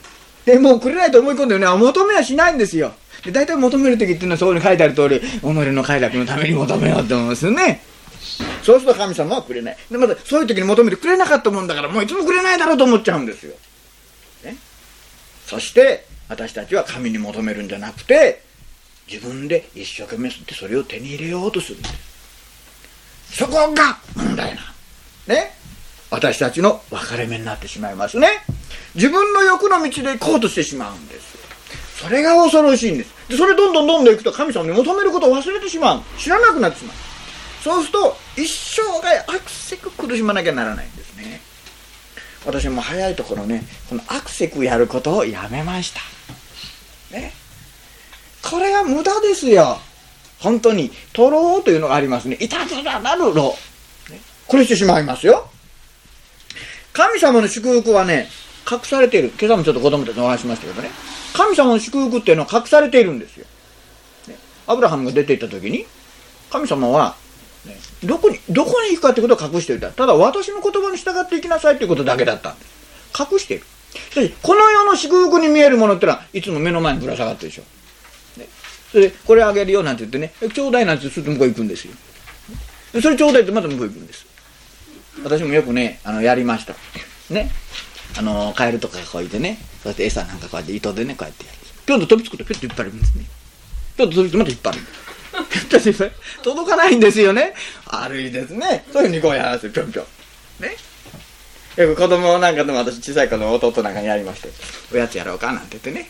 [0.44, 2.94] で、もうくれないと思い込んでね、求めはしないんですよ。
[3.28, 7.82] で、大体求める時っていうのはそこに書いてある通り、己の快楽のために求めようと思うんですよね。
[8.64, 9.78] そうすると神様はくれない。
[9.92, 13.54] で、またそういう時に求めてくれなかったもんだから、もういつもくれないだろうと思っちゃうんですよ。
[14.46, 14.56] ね。
[15.46, 18.44] そして、私たちは神に求めるんじゃなくて、
[19.12, 23.40] 自分で一生懸命ってそれを手に入れようとするんです。
[23.40, 24.62] そこが問題な。
[25.28, 25.52] ね。
[26.10, 28.30] 私たちの分かれ目になってしまいますね。
[28.96, 31.17] 自分の欲の道で行こうとしてしまうんです。
[32.00, 33.12] それが恐ろしいんです。
[33.28, 36.04] で、それどんどんどんどん行くと神様に求めることを忘れてしまう。
[36.20, 36.96] 知らなくなってしまう。
[37.64, 41.42] そうすると一生涯アクセク苦しまなきゃならないんですね。
[42.46, 46.00] 私も早いところねこのアクセクやることをやめました。
[47.18, 47.34] ね。
[48.44, 49.80] これは無駄ですよ。
[50.40, 50.92] 本当に。
[51.14, 52.38] 取ろうというのがありますね。
[52.40, 53.58] いたずらなるろ、
[54.12, 55.50] ね、これしてしまいますよ。
[56.94, 58.30] 神様の祝福はね
[58.72, 59.34] 隠されている。
[59.40, 61.17] 今朝もちょっと子供たちにお話しましたけどね。
[61.38, 63.46] 神様の祝福っていうのは隠されているんですよ、
[64.66, 65.86] アブラハムが出ていった時に
[66.50, 67.16] 神様は
[67.66, 69.90] ね、どこに、どこに行くかってことを隠しておいた。
[69.92, 72.72] ただ私の言葉に従って行きなさいっていうことだけだったんです。
[73.20, 73.66] 隠している。
[74.12, 77.64] しかし、この世の祝福に見えるものってのは、いつも目の前にぶら下がってるでしょ。
[78.40, 78.48] ね、
[78.92, 81.94] それで、これあげるよなんて言ってね、ちょうだいなんてすると向こう行くんですよ。
[83.02, 84.26] それちょうだいってまた向こう行くんです
[85.24, 86.74] 私もよくねあのやりました
[87.30, 87.52] ね
[88.18, 91.58] あのカエルとかがこういてねそうやって餌なんかこうやって糸でねこうやってやる。
[91.86, 93.26] ぴょんと飛びつくとぴょっと引っ張るんですね。
[93.96, 94.80] ぴょんと飛びつくとまた引っ張る
[95.50, 96.12] ぴょんと引っ張る
[96.44, 97.54] 届かないんですよね。
[97.86, 98.86] 悪いですね。
[98.92, 100.06] そういうふうにこうやらせてぴょんぴょん
[100.64, 100.76] ね。
[101.78, 104.50] よく子供なんかでも私小さい子の弟なんかにやりまして
[104.92, 106.10] おやつやろうかなんて言ってね。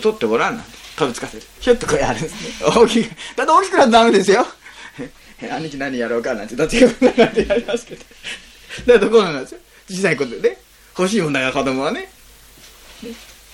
[0.00, 0.70] 取ってごらんなんて。
[0.96, 2.66] 飛びつかせるひょっとこうやるんですね。
[2.66, 3.10] 大きく。
[3.36, 4.44] だって大きくなったらダメですよ。
[5.40, 6.56] 兄貴何やろうかなんて。
[6.56, 8.04] どっちがなんてやりますけど。
[8.86, 9.60] だからこなんですよ。
[9.88, 10.58] 小さい子でね。
[10.98, 12.08] 欲しいもんだから子供はね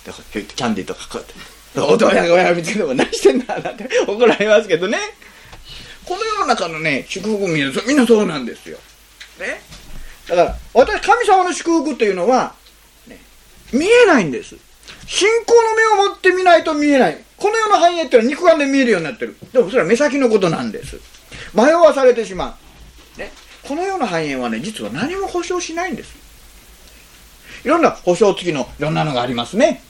[0.04, 1.34] だからキャンディーとかこうやって
[1.80, 4.98] 大人が親見つけても何してんだなんて怒られますけどね。
[6.04, 8.78] この世の中のね祝福みんなみんなそうなんですよ
[9.40, 9.60] ね。
[10.28, 12.54] だから私神様の祝福というのは、
[13.08, 13.18] ね、
[13.72, 14.56] 見えないんです。
[15.06, 17.18] 信仰の目を持って見ないと見えない。
[17.36, 19.36] この世の繁栄っていうのは肉眼で見えるようになってる。
[19.52, 21.00] でもそれは目先のことなんです。
[21.54, 22.56] 迷わされてしま
[23.16, 23.32] う、ね、
[23.62, 26.23] この世の繁栄はね実は何も保証しないんです。
[27.64, 29.82] いろんな保証付きのいろんなのがありますね。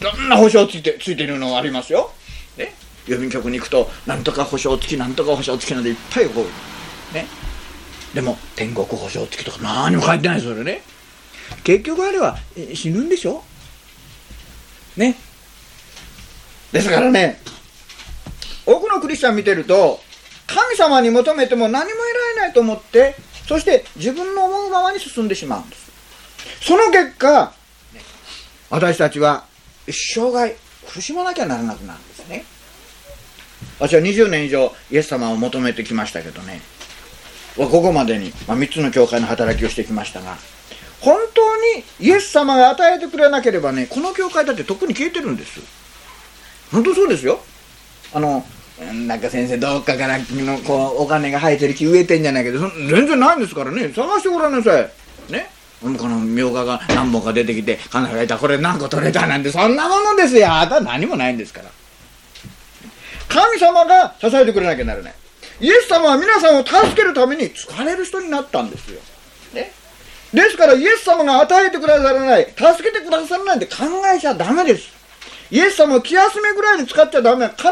[0.00, 2.10] いろんな保証ついてついてるのがありますよ、
[2.58, 2.74] ね、
[3.06, 7.26] 郵便局に行くとなんとか保証付きなんとか保証付きなんでいっぱいこうね。
[8.14, 10.82] でも天国保証付きとか何も書いてないそれね。
[11.64, 12.36] 結局あれは
[12.74, 13.42] 死ぬんでしょ。
[14.96, 15.16] ね。
[16.72, 17.40] ですからね
[18.66, 20.00] 多くのクリスチャン見てると
[20.46, 23.14] 神様に求めても何も得られないと思って
[23.46, 25.85] そして自分の思うままに進んでしまうんです。
[26.60, 27.52] その結果
[28.70, 29.44] 私たちは
[29.86, 30.56] 一生涯
[30.92, 32.44] 苦しまなきゃならなくなるんですね。
[33.78, 36.60] 私は20年以上イエス様を求めてきましたけどね。
[37.56, 40.36] ここまでに、まあ、3つの教会の働きをしてきましたが
[41.00, 45.60] 本当にイエス様が与えてくれなければねこの教会だってとっくに消えてるんです。
[46.70, 47.40] 本当そうですよ。
[48.12, 48.44] あの
[49.06, 53.88] なんか先生どっかからのこうお金が生えてる木植えてんじゃないけど全然ないんですからね。
[53.88, 54.90] 探してごらんなさい。
[55.32, 55.50] ね。
[55.82, 60.52] このみょうがが何本か出てきて金がいたこれ何個取れたなんてそんなものですよ。
[60.52, 61.70] あとは何もないんですから。
[63.28, 65.14] 神様が支えてくれなきゃならない。
[65.60, 69.00] イエス様は皆さんを助けるために疲れる人になったんですよ、
[69.54, 69.72] ね、
[70.34, 74.94] ですからイエス様が与えてくださらない助けてくださらないって考えちゃダメです。
[75.50, 77.48] イエス様を気休めぐらいに使っちゃダメ。
[77.48, 77.62] 必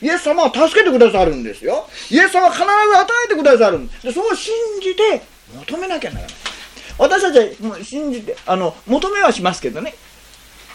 [0.00, 1.86] ずイエス様は助けてくださるんですよ。
[2.10, 5.20] イエス様は必ず与えてくださるんでそう信じて
[5.66, 6.34] 求めなきゃならない。
[6.98, 9.94] 私たちは信じてあの求めはしますけどね。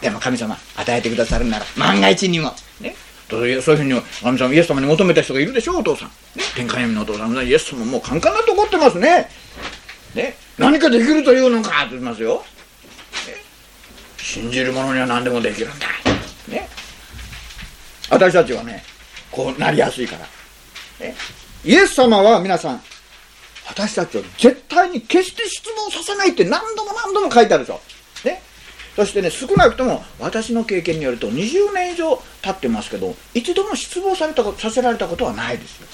[0.00, 2.52] でも神様与えてくださるなら万が一にも。
[2.80, 2.94] ね。
[3.28, 9.28] そういうふうに神様イエス様に求めた人がいるでしょうお父さん、ね、天下闇のお父さんイエス様もうカンカンなと怒ってますね。
[10.14, 10.36] ね。
[10.58, 12.42] 何かできるというのかって言いますよ、ね、
[14.18, 15.86] 信じる者には何でもできるんだ。
[16.48, 16.68] ね。
[18.10, 18.82] 私たちはね
[19.30, 21.14] こうなりやすいから、ね、
[21.64, 22.82] イエス様は皆さん
[23.66, 27.80] 私たちを絶対に決して質問させないって何度も何度も書いてあるでしょ。
[28.24, 28.42] ね。
[28.96, 35.86] そしてね、少なくとも私の経験によると20年以上経ってますけど、一度も失望されたさせられたことはないですよ。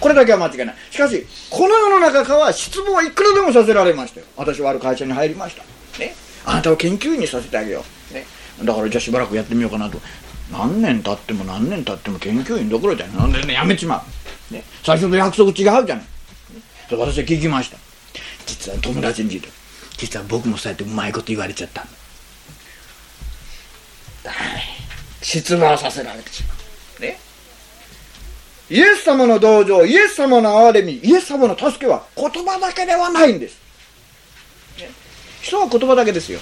[0.00, 0.76] これだけは間違いない。
[0.90, 4.26] しかし、この世の中からは失望はいくらでもさせられましたよ。
[4.36, 5.62] 私はある会社に入りました。
[5.98, 6.14] ね。
[6.44, 8.14] あなたを研究員にさせてあげよう。
[8.14, 8.26] ね。
[8.62, 9.98] だからじゃあしばらくやってみようかなと。
[10.50, 13.16] 何年経っても何年経っても研究員どころじゃない。
[13.16, 14.04] なんでね、やめちま
[14.50, 14.54] う。
[14.54, 14.64] ね。
[14.82, 16.04] 最初の約束違うじゃない。
[16.88, 17.78] と私は聞きました。
[18.46, 19.48] 実は友達に聞いた。
[19.96, 21.82] 実は僕もそうやってうまいこと言われちゃった。
[21.82, 21.86] ん
[24.24, 24.32] だ
[25.22, 26.54] 失望させられてしま
[26.98, 27.18] うね。
[28.70, 33.58] イエス様の同情イエス様の憐れみイエス様の助けは言葉だけではないんです、
[34.78, 34.88] ね、
[35.42, 36.40] 人は言葉だけですよ。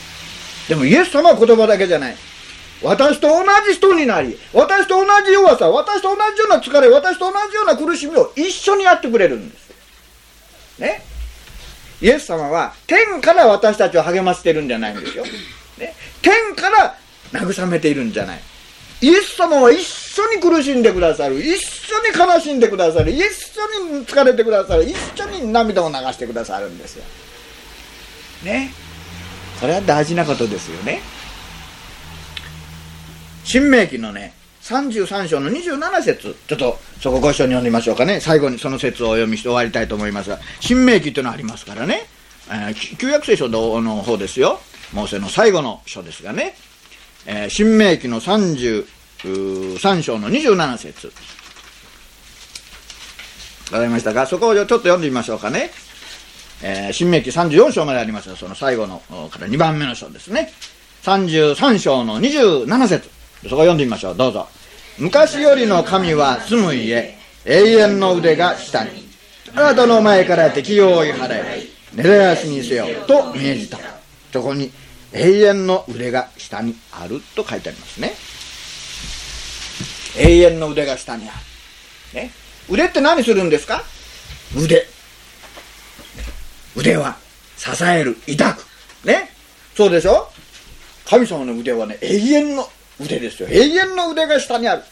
[0.69, 2.17] でもイエス様は言葉だけじゃない。
[2.83, 9.72] 私と同じ人になり私と同じ弱さ私と同じような疲れ私と同じような苦しみを一緒にやってくれるんです。
[10.79, 11.03] ね。
[12.01, 15.25] イエス様は天から私たちを励ましてるんじゃないんですよ、
[15.79, 16.97] ね、天から
[17.33, 18.41] 慰めているんじゃない。
[19.01, 21.41] イエス様は一緒に苦しんでくださる。
[21.41, 23.11] 一緒に悲しんでくださる。
[23.11, 23.27] 一緒
[23.97, 24.85] に疲れてくださる。
[24.85, 27.05] 一緒に涙を流してくださるんですよ。
[28.45, 28.73] ね。
[29.61, 31.01] これは大事なことですよね。
[33.45, 34.35] 新明記のね
[34.73, 36.35] 33章の27節。
[36.49, 38.21] ちょっとそこご一緒に読んでみましょうかね。
[38.21, 40.39] 最後にその説をお読みして終わりたいと思いますが。
[40.61, 42.07] 新明記というのがありますからね、
[42.49, 44.61] えー、旧約聖書の方ですよ。
[44.93, 46.55] モーセの最後の書ですがね、
[47.27, 51.13] えー、新明記の33章の27節。
[53.73, 54.27] わかりましたか？
[54.27, 55.71] そこをちょっと読んでみましょうかね、
[56.63, 59.01] えー、新明記34章までありますがその最後の
[59.31, 60.53] から2番目の章ですね。
[61.05, 63.09] 33章の27節。
[63.45, 64.17] そこ読んでみましょう。
[64.17, 64.47] どうぞ。
[64.99, 69.09] 昔よりの神は住む家、永遠の腕が下に。
[69.55, 73.79] あなたの前から適用を追い払い根絶やしにせよと命じた。
[74.33, 74.71] そこに
[75.13, 78.15] 永遠の腕が下にあると書いてありますね。
[80.19, 81.33] 永遠の腕が下にあ
[82.15, 82.31] る、ね、
[82.69, 83.83] 腕って何するんですか？
[84.57, 84.87] 腕。
[86.77, 87.17] 腕は
[87.57, 88.67] 支える抱く。
[89.07, 89.31] ね。
[89.75, 90.29] そうでしょ？
[91.05, 92.67] 神様の腕はね永遠の
[93.03, 93.49] 腕ですよ。
[93.51, 94.83] 永遠の腕が下にある。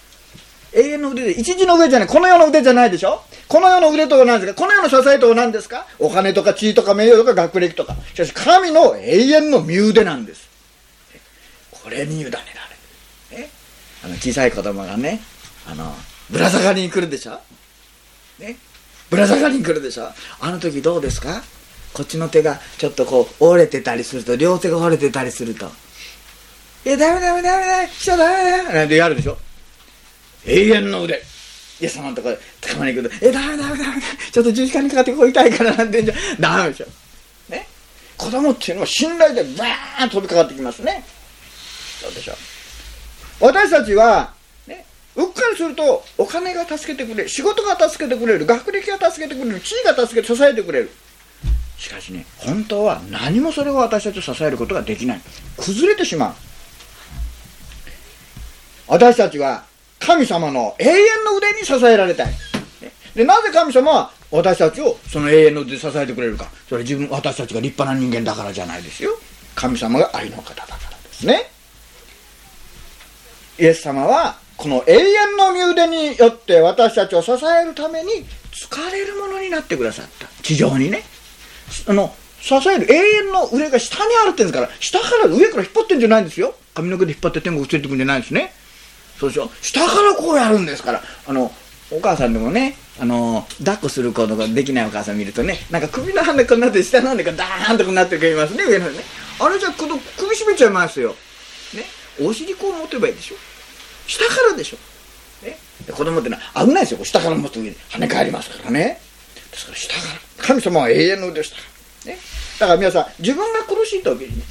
[0.73, 3.23] 永遠の腕で一時の腕じゃないこの世の腕じゃないでしょ？
[3.49, 4.61] この世の腕とは何ですか？
[4.61, 5.87] この世の支えとは何ですか？
[5.99, 7.97] お金とか地位とか名誉とか学歴とか。
[8.15, 10.49] しかし神の永遠の身腕なんです。
[11.73, 12.45] これに委ねられ
[13.39, 13.51] る、ね、
[14.05, 15.21] あの小さい子供がね
[15.67, 15.93] あの
[16.31, 17.41] ぶら下がりに来るでしょ？
[18.39, 18.57] ね？
[19.11, 20.09] ぶら下がりに来るでしょ？
[20.41, 21.43] あの時どうですか？
[21.93, 25.69] こっちの手がちょっとこう折れてたりすると両手が折れてたりすると
[26.85, 29.39] 「えダメダメダメダメ師匠ダメダメ」なんてやるでしょ。
[30.47, 31.23] 永遠の腕。
[31.81, 36.15] イエス様のところで捕まえに行くと「えダメダメダメちょっと十字架にかかってここ痛いから」なんてんじゃ。
[36.39, 36.87] ダメでしょ。
[37.49, 37.67] ね。
[38.17, 41.05] 子供っていうのは信頼でバーン飛びかかってきますね。
[42.01, 42.35] そうでしょ。
[43.41, 44.35] 私たちは
[44.67, 44.85] ね
[45.17, 47.29] うっかりするとお金が助けてくれる。
[47.31, 48.45] 仕事が助けてくれる。
[48.45, 49.61] 学歴が助けてくれる。
[49.61, 50.91] 地位が助けて支えてくれる。
[51.79, 55.21] しかしね本当は何もそれを私たちを支えることができない。
[55.57, 56.35] 崩れてしまう。
[58.91, 59.65] 私たちは
[60.01, 62.33] 神様の永遠の腕に支えられたい。
[63.15, 66.49] で、なぜ神様は私たちをその永遠の腕で支えてくれるか。
[66.69, 69.13] それ自分、私たちが立派な人間だからじゃないですよ。
[69.55, 71.51] 神様が愛の方だからですね。
[73.61, 80.27] イエス様は、この永遠の身腕によって私たちを支えるために疲れるものになってくださった。
[80.43, 81.05] 地上にね。
[81.87, 86.55] あの、支える永遠の腕が下にあるって言うんですから、下から上から引っ張ってんじゃないんですよ。
[86.75, 88.53] 髪の毛で引っ張って天国連れてくんじゃないんですね。
[89.21, 89.51] そうでしょ？
[89.61, 91.03] 下からこうやるんですから。
[91.29, 91.53] あの
[91.93, 99.01] お母さんでもねあの抱っこすることができないお母さん見るとねなんか首の羽根こんなって下の羽根がダーンとこうなってくれますね上のね。
[99.41, 101.11] あれじゃ首絞めちゃいますよ。
[101.75, 101.85] ね？
[102.23, 103.37] お尻こう持てばいいでしょ？
[104.07, 104.77] 下からでしょ？
[105.45, 105.59] ね？
[105.91, 107.05] 子供ってのは危ないですよ。
[107.05, 107.73] 下から持つとに。
[107.73, 109.01] 跳ね返りますからね。
[109.51, 110.01] ですから下か
[110.39, 110.45] ら。
[110.47, 111.57] 神様は永遠の腕した
[112.09, 112.19] ね？
[112.61, 114.45] だから皆さん自分が苦しい時にね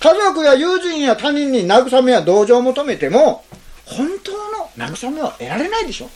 [0.00, 3.44] 家族や友人や他人に慰めや同情を求めても
[3.90, 6.10] 本当の慰めは得られないでしょ？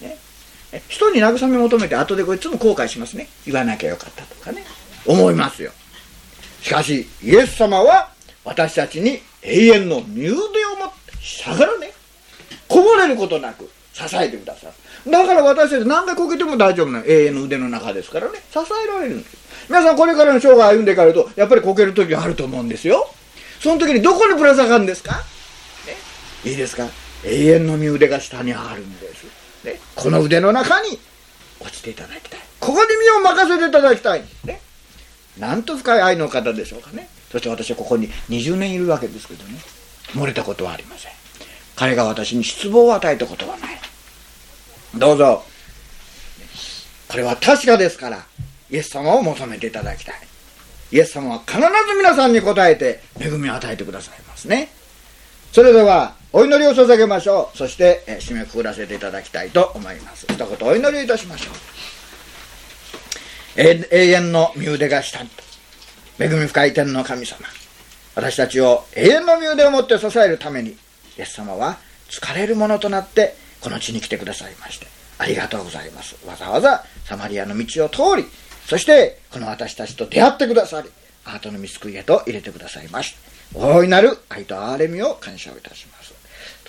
[0.00, 0.16] ね、
[0.88, 3.28] 人に慰め求めて後でこいつも後悔しますね。
[3.46, 4.64] 言わなきゃよかったとかね。
[5.06, 5.72] 思いますよ。
[6.62, 8.10] しかし、イエス様は
[8.44, 11.92] 私たちに永遠の身腕を持って下からね、
[12.68, 15.10] こぼれることなく支えてくださる。
[15.10, 19.36] だから私たち何回こけても大丈夫な永遠の腕の中ですからね、支えられるんです。
[19.68, 23.08] 皆さんこれからの生涯歩んでいかれると、やっぱりこける時があると思うんですよ。
[23.60, 25.22] その時にどこにぶら下がるんですか？
[26.44, 26.88] いいですか？
[27.24, 29.24] 永遠の身腕が下にあるんです。
[29.64, 30.98] ね、この腕の中に
[31.60, 32.40] 落ちていただきたい。
[32.60, 34.22] ここに身を任せていただきたい。
[34.44, 34.60] ね。
[35.38, 37.08] なんと深い愛の方でしょうかね。
[37.32, 39.58] そして私はここに20年いるわけですけどね。
[40.12, 41.12] 漏れたことはありません。
[41.76, 43.78] 彼が私に失望を与えたことはない。
[44.94, 45.44] どうぞ。
[47.08, 48.26] これは確かですから、
[48.70, 50.16] イエス様を求めていただきたい。
[50.90, 51.64] イエス様は必ず
[51.96, 54.70] 皆さんに答えて恵みを与えてくださいますね。
[55.52, 57.56] それでは、お祈りを捧げましょう。
[57.56, 60.26] そして、え締めくくらせていただきたいと思います。
[60.28, 61.54] 一言お祈りいたしましょう。
[63.60, 65.30] 永遠の身腕が下に
[66.18, 67.40] 恵み深い天の神様。
[68.14, 70.76] 私たちを永遠の身腕を持って支えるために、イ
[71.16, 71.78] エス様は
[72.10, 74.86] 疲れるものとなってこの地に来てくださいまして、
[75.18, 76.16] ありがとうございます。
[76.26, 78.26] わざわざサマリアの道を通り、
[78.66, 80.90] そしてこの私たちと出会ってくださり、
[81.24, 83.14] あなたの見救いへと入れてくださいまし
[83.54, 83.58] た。
[83.58, 86.17] 大いなる愛と憐れみを感謝をいたします。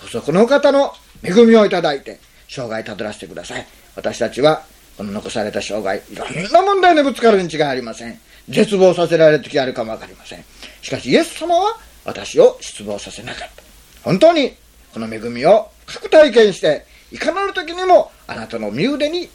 [0.00, 0.92] どうぞこの方の
[1.22, 3.66] 恵みをいただいて、生涯たどらせてください。
[3.94, 4.62] 私たちは、
[4.96, 8.18] この残された生涯、いろんな問題にぶつかるに違いありません。
[8.48, 10.44] 絶望させられる時あるかもわかりません。
[10.82, 13.62] しかし、イエス様は私を失望させなかった。
[14.02, 14.54] 本当に、
[14.92, 19.28] この恵みを各体験して、いかなる時にもあなたの身腕に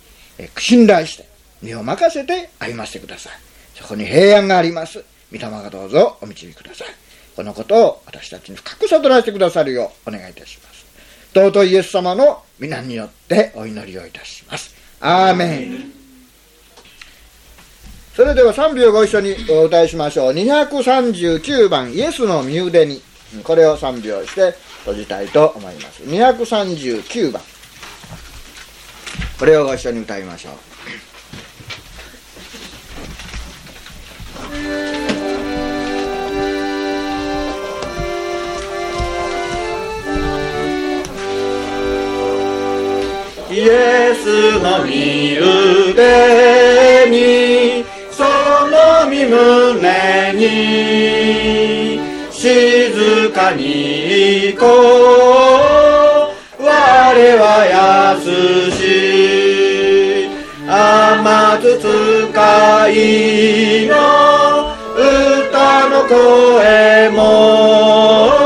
[0.57, 1.27] 信頼して、
[1.61, 3.33] 身を任せて歩ませてください。
[3.75, 5.03] そこに平安があります。
[5.31, 6.87] 御霊がどうぞお導きください。
[7.35, 10.85] このことを私たちに深く悟らせてくださるようお願いいたします。
[11.33, 14.73] 尊いイエス様の皆によってお祈りをいたします。
[15.01, 15.91] アーメン。
[18.15, 20.33] それでは3秒ご一緒にお歌いしましょう。
[20.33, 23.01] 239番、イエスの身腕に。
[23.43, 26.03] これを3秒して閉じたいと思います。
[26.03, 27.41] 239番。
[29.37, 30.51] これをご一緒に歌いましょ
[34.91, 34.94] う。
[43.55, 48.25] イエスの身腕にそ
[48.67, 51.97] の身胸に
[52.33, 54.75] 静かに行こう。
[56.61, 57.65] 我は
[58.19, 58.19] 安
[58.71, 60.27] し
[60.67, 62.35] 甘つ使
[62.89, 63.95] いの
[64.97, 68.44] 歌の声も。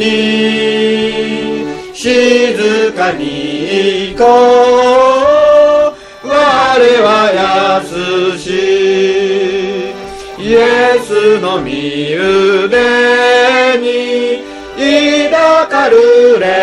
[0.00, 4.80] に静かに行こう。
[6.22, 6.32] 我
[7.02, 7.32] は
[7.82, 8.50] 安し
[10.38, 14.42] イエスの身腕に
[15.30, 16.59] 抱かるれ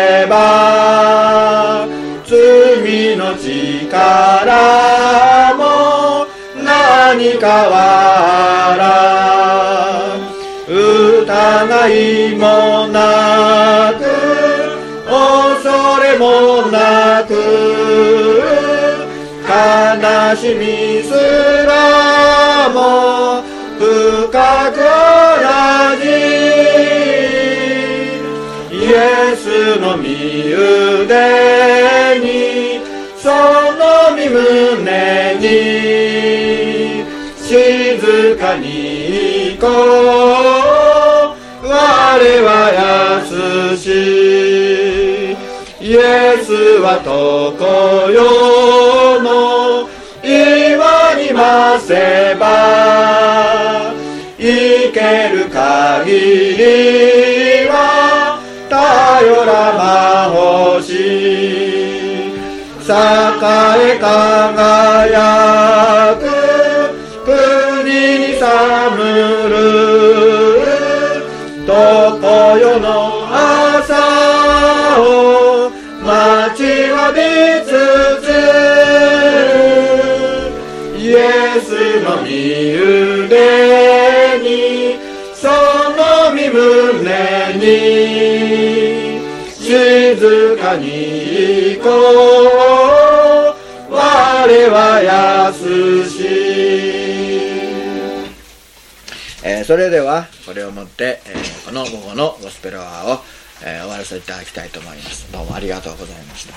[20.36, 21.12] しみす
[21.66, 23.42] らも
[23.78, 24.28] 深
[24.72, 25.46] く同
[26.02, 26.08] じ
[28.76, 28.96] イエ
[29.36, 30.06] スの身
[30.52, 31.14] 腕
[32.20, 32.80] に
[33.16, 35.46] その身胸に
[37.36, 39.66] 静かに行こ
[41.34, 41.38] う。
[41.70, 42.50] 我は
[43.20, 43.86] 安し
[45.80, 47.52] イエスは常
[48.10, 49.97] 世の
[52.34, 53.94] ませば
[54.38, 56.12] 生ける限
[56.56, 60.92] りは頼らまほし
[62.88, 62.90] 栄
[63.94, 65.16] え輝
[82.28, 82.36] スの身
[83.24, 84.98] 腕に
[85.34, 87.64] その身胸に
[89.54, 90.84] 静かに
[91.76, 91.94] 行こう。
[93.90, 95.00] 我は
[95.50, 95.54] 安
[96.08, 96.26] し、
[99.42, 103.20] えーそれではこれをもって、えーこの午後のゴスペルアワーを、
[103.64, 105.32] えー終わらせていただきたいと思います。
[105.32, 106.54] どうもありがとうございました。